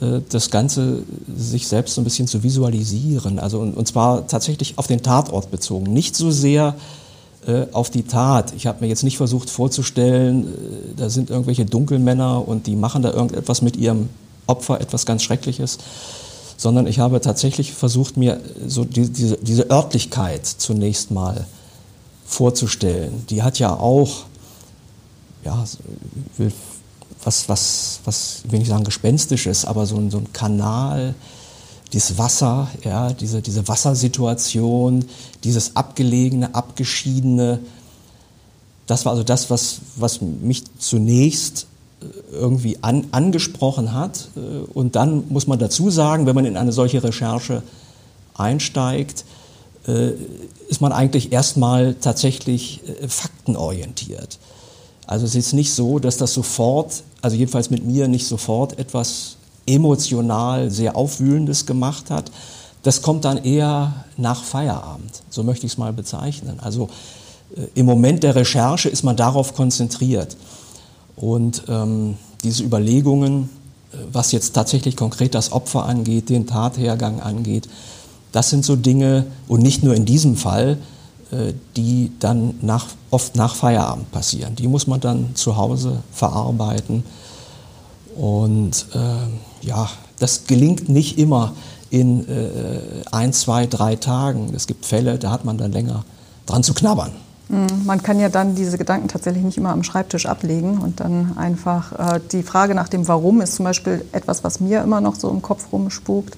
äh, 0.00 0.20
das 0.28 0.50
Ganze 0.50 1.02
sich 1.36 1.68
selbst 1.68 1.94
so 1.94 2.00
ein 2.00 2.04
bisschen 2.04 2.26
zu 2.26 2.42
visualisieren. 2.42 3.38
Also 3.38 3.60
und, 3.60 3.74
und 3.76 3.88
zwar 3.88 4.26
tatsächlich 4.26 4.78
auf 4.78 4.86
den 4.86 5.02
Tatort 5.02 5.50
bezogen. 5.50 5.92
Nicht 5.92 6.16
so 6.16 6.30
sehr 6.30 6.74
auf 7.70 7.90
die 7.90 8.02
Tat. 8.02 8.54
Ich 8.56 8.66
habe 8.66 8.80
mir 8.80 8.88
jetzt 8.88 9.04
nicht 9.04 9.18
versucht 9.18 9.50
vorzustellen, 9.50 10.48
da 10.96 11.08
sind 11.08 11.30
irgendwelche 11.30 11.64
Dunkelmänner 11.64 12.48
und 12.48 12.66
die 12.66 12.74
machen 12.74 13.02
da 13.02 13.12
irgendetwas 13.12 13.62
mit 13.62 13.76
ihrem 13.76 14.08
Opfer, 14.48 14.80
etwas 14.80 15.06
ganz 15.06 15.22
Schreckliches 15.22 15.78
sondern 16.56 16.86
ich 16.86 16.98
habe 16.98 17.20
tatsächlich 17.20 17.72
versucht, 17.72 18.16
mir 18.16 18.40
so 18.66 18.84
die, 18.84 19.10
diese, 19.10 19.36
diese 19.38 19.70
Örtlichkeit 19.70 20.46
zunächst 20.46 21.10
mal 21.10 21.46
vorzustellen. 22.24 23.24
Die 23.28 23.42
hat 23.42 23.58
ja 23.58 23.74
auch, 23.74 24.24
ja, 25.44 25.64
was, 27.24 27.48
was, 27.48 28.00
was, 28.04 28.42
will 28.48 28.62
ich 28.62 28.68
sagen, 28.68 28.84
gespenstisches, 28.84 29.64
aber 29.64 29.86
so 29.86 29.96
ein, 29.96 30.10
so 30.10 30.18
ein 30.18 30.32
Kanal, 30.32 31.14
dieses 31.92 32.18
Wasser, 32.18 32.68
ja, 32.84 33.12
diese, 33.12 33.42
diese 33.42 33.68
Wassersituation, 33.68 35.04
dieses 35.44 35.76
abgelegene, 35.76 36.54
abgeschiedene, 36.54 37.60
das 38.86 39.04
war 39.04 39.12
also 39.12 39.24
das, 39.24 39.50
was, 39.50 39.80
was 39.96 40.20
mich 40.20 40.64
zunächst 40.78 41.66
irgendwie 42.32 42.78
an, 42.82 43.06
angesprochen 43.12 43.92
hat. 43.92 44.28
Äh, 44.36 44.40
und 44.72 44.96
dann 44.96 45.24
muss 45.28 45.46
man 45.46 45.58
dazu 45.58 45.90
sagen, 45.90 46.26
wenn 46.26 46.34
man 46.34 46.44
in 46.44 46.56
eine 46.56 46.72
solche 46.72 47.02
Recherche 47.02 47.62
einsteigt, 48.34 49.24
äh, 49.86 50.10
ist 50.68 50.80
man 50.80 50.92
eigentlich 50.92 51.32
erstmal 51.32 51.94
tatsächlich 51.94 52.82
äh, 52.86 53.08
faktenorientiert. 53.08 54.38
Also 55.06 55.24
es 55.26 55.34
ist 55.34 55.52
nicht 55.52 55.72
so, 55.72 55.98
dass 55.98 56.16
das 56.16 56.34
sofort, 56.34 57.04
also 57.22 57.36
jedenfalls 57.36 57.70
mit 57.70 57.84
mir 57.84 58.08
nicht 58.08 58.26
sofort 58.26 58.78
etwas 58.78 59.36
emotional 59.66 60.70
sehr 60.70 60.96
Aufwühlendes 60.96 61.66
gemacht 61.66 62.10
hat. 62.10 62.30
Das 62.82 63.02
kommt 63.02 63.24
dann 63.24 63.44
eher 63.44 64.04
nach 64.16 64.42
Feierabend, 64.44 65.22
so 65.30 65.42
möchte 65.42 65.66
ich 65.66 65.72
es 65.72 65.78
mal 65.78 65.92
bezeichnen. 65.92 66.60
Also 66.60 66.88
im 67.74 67.86
Moment 67.86 68.22
der 68.22 68.34
Recherche 68.34 68.88
ist 68.88 69.02
man 69.02 69.16
darauf 69.16 69.54
konzentriert. 69.54 70.36
Und 71.16 71.64
ähm, 71.68 72.16
diese 72.44 72.62
Überlegungen, 72.62 73.48
äh, 73.92 73.96
was 74.12 74.32
jetzt 74.32 74.52
tatsächlich 74.52 74.96
konkret 74.96 75.34
das 75.34 75.52
Opfer 75.52 75.86
angeht, 75.86 76.28
den 76.28 76.46
Tathergang 76.46 77.20
angeht, 77.20 77.68
das 78.32 78.50
sind 78.50 78.64
so 78.64 78.76
Dinge, 78.76 79.26
und 79.48 79.62
nicht 79.62 79.82
nur 79.82 79.94
in 79.94 80.04
diesem 80.04 80.36
Fall, 80.36 80.78
äh, 81.32 81.54
die 81.76 82.12
dann 82.20 82.54
nach, 82.60 82.86
oft 83.10 83.34
nach 83.34 83.54
Feierabend 83.54 84.12
passieren. 84.12 84.54
Die 84.56 84.68
muss 84.68 84.86
man 84.86 85.00
dann 85.00 85.34
zu 85.34 85.56
Hause 85.56 85.98
verarbeiten. 86.12 87.02
Und 88.16 88.86
äh, 88.94 89.66
ja, 89.66 89.88
das 90.18 90.46
gelingt 90.46 90.88
nicht 90.88 91.18
immer 91.18 91.54
in 91.90 92.28
äh, 92.28 92.80
ein, 93.10 93.32
zwei, 93.32 93.66
drei 93.66 93.96
Tagen. 93.96 94.52
Es 94.54 94.66
gibt 94.66 94.86
Fälle, 94.86 95.18
da 95.18 95.30
hat 95.30 95.44
man 95.44 95.58
dann 95.58 95.72
länger 95.72 96.04
dran 96.46 96.62
zu 96.62 96.74
knabbern. 96.74 97.12
Mhm. 97.48 97.84
Man 97.84 98.02
kann 98.02 98.18
ja 98.18 98.28
dann 98.28 98.54
diese 98.54 98.78
Gedanken 98.78 99.08
tatsächlich 99.08 99.44
nicht 99.44 99.58
immer 99.58 99.70
am 99.70 99.84
Schreibtisch 99.84 100.26
ablegen 100.26 100.78
und 100.78 101.00
dann 101.00 101.36
einfach 101.36 102.14
äh, 102.16 102.20
die 102.32 102.42
Frage 102.42 102.74
nach 102.74 102.88
dem 102.88 103.06
Warum 103.06 103.40
ist 103.40 103.54
zum 103.54 103.64
Beispiel 103.64 104.04
etwas, 104.12 104.42
was 104.42 104.60
mir 104.60 104.82
immer 104.82 105.00
noch 105.00 105.14
so 105.14 105.30
im 105.30 105.42
Kopf 105.42 105.72
rumspukt. 105.72 106.36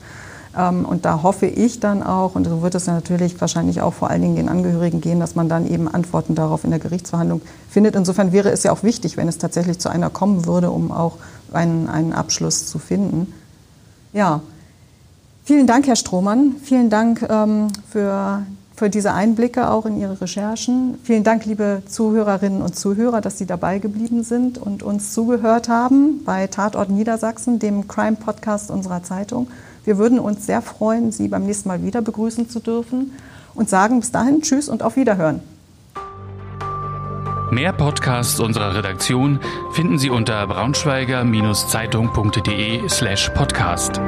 Ähm, 0.56 0.84
und 0.84 1.04
da 1.04 1.22
hoffe 1.22 1.46
ich 1.46 1.80
dann 1.80 2.02
auch, 2.02 2.34
und 2.34 2.46
so 2.46 2.62
wird 2.62 2.74
es 2.74 2.86
natürlich 2.86 3.40
wahrscheinlich 3.40 3.80
auch 3.80 3.94
vor 3.94 4.10
allen 4.10 4.22
Dingen 4.22 4.36
den 4.36 4.48
Angehörigen 4.48 5.00
gehen, 5.00 5.20
dass 5.20 5.34
man 5.34 5.48
dann 5.48 5.66
eben 5.66 5.88
Antworten 5.88 6.34
darauf 6.34 6.64
in 6.64 6.70
der 6.70 6.78
Gerichtsverhandlung 6.78 7.40
findet. 7.70 7.96
Insofern 7.96 8.32
wäre 8.32 8.50
es 8.50 8.62
ja 8.62 8.72
auch 8.72 8.82
wichtig, 8.82 9.16
wenn 9.16 9.28
es 9.28 9.38
tatsächlich 9.38 9.78
zu 9.78 9.88
einer 9.88 10.10
kommen 10.10 10.46
würde, 10.46 10.70
um 10.70 10.90
auch 10.92 11.16
einen, 11.52 11.88
einen 11.88 12.12
Abschluss 12.12 12.66
zu 12.66 12.78
finden. 12.78 13.32
Ja, 14.12 14.40
vielen 15.44 15.66
Dank, 15.66 15.86
Herr 15.86 15.96
Strohmann. 15.96 16.56
Vielen 16.62 16.90
Dank 16.90 17.26
ähm, 17.28 17.68
für 17.90 18.42
für 18.78 18.88
diese 18.88 19.12
Einblicke 19.12 19.68
auch 19.70 19.84
in 19.86 20.00
Ihre 20.00 20.20
Recherchen. 20.20 20.98
Vielen 21.02 21.24
Dank, 21.24 21.44
liebe 21.44 21.82
Zuhörerinnen 21.86 22.62
und 22.62 22.76
Zuhörer, 22.76 23.20
dass 23.20 23.36
Sie 23.36 23.46
dabei 23.46 23.80
geblieben 23.80 24.22
sind 24.22 24.56
und 24.56 24.84
uns 24.84 25.12
zugehört 25.12 25.68
haben 25.68 26.22
bei 26.24 26.46
Tatort 26.46 26.88
Niedersachsen, 26.88 27.58
dem 27.58 27.88
Crime-Podcast 27.88 28.70
unserer 28.70 29.02
Zeitung. 29.02 29.48
Wir 29.84 29.98
würden 29.98 30.20
uns 30.20 30.46
sehr 30.46 30.62
freuen, 30.62 31.10
Sie 31.10 31.26
beim 31.28 31.44
nächsten 31.44 31.68
Mal 31.68 31.82
wieder 31.82 32.02
begrüßen 32.02 32.48
zu 32.48 32.60
dürfen 32.60 33.14
und 33.54 33.68
sagen 33.68 33.98
bis 33.98 34.12
dahin 34.12 34.42
Tschüss 34.42 34.68
und 34.68 34.84
auf 34.84 34.94
Wiederhören. 34.96 35.40
Mehr 37.50 37.72
Podcasts 37.72 38.38
unserer 38.38 38.76
Redaktion 38.76 39.40
finden 39.72 39.98
Sie 39.98 40.10
unter 40.10 40.46
braunschweiger-zeitung.de 40.46 42.88
slash 42.88 43.30
podcast. 43.30 44.00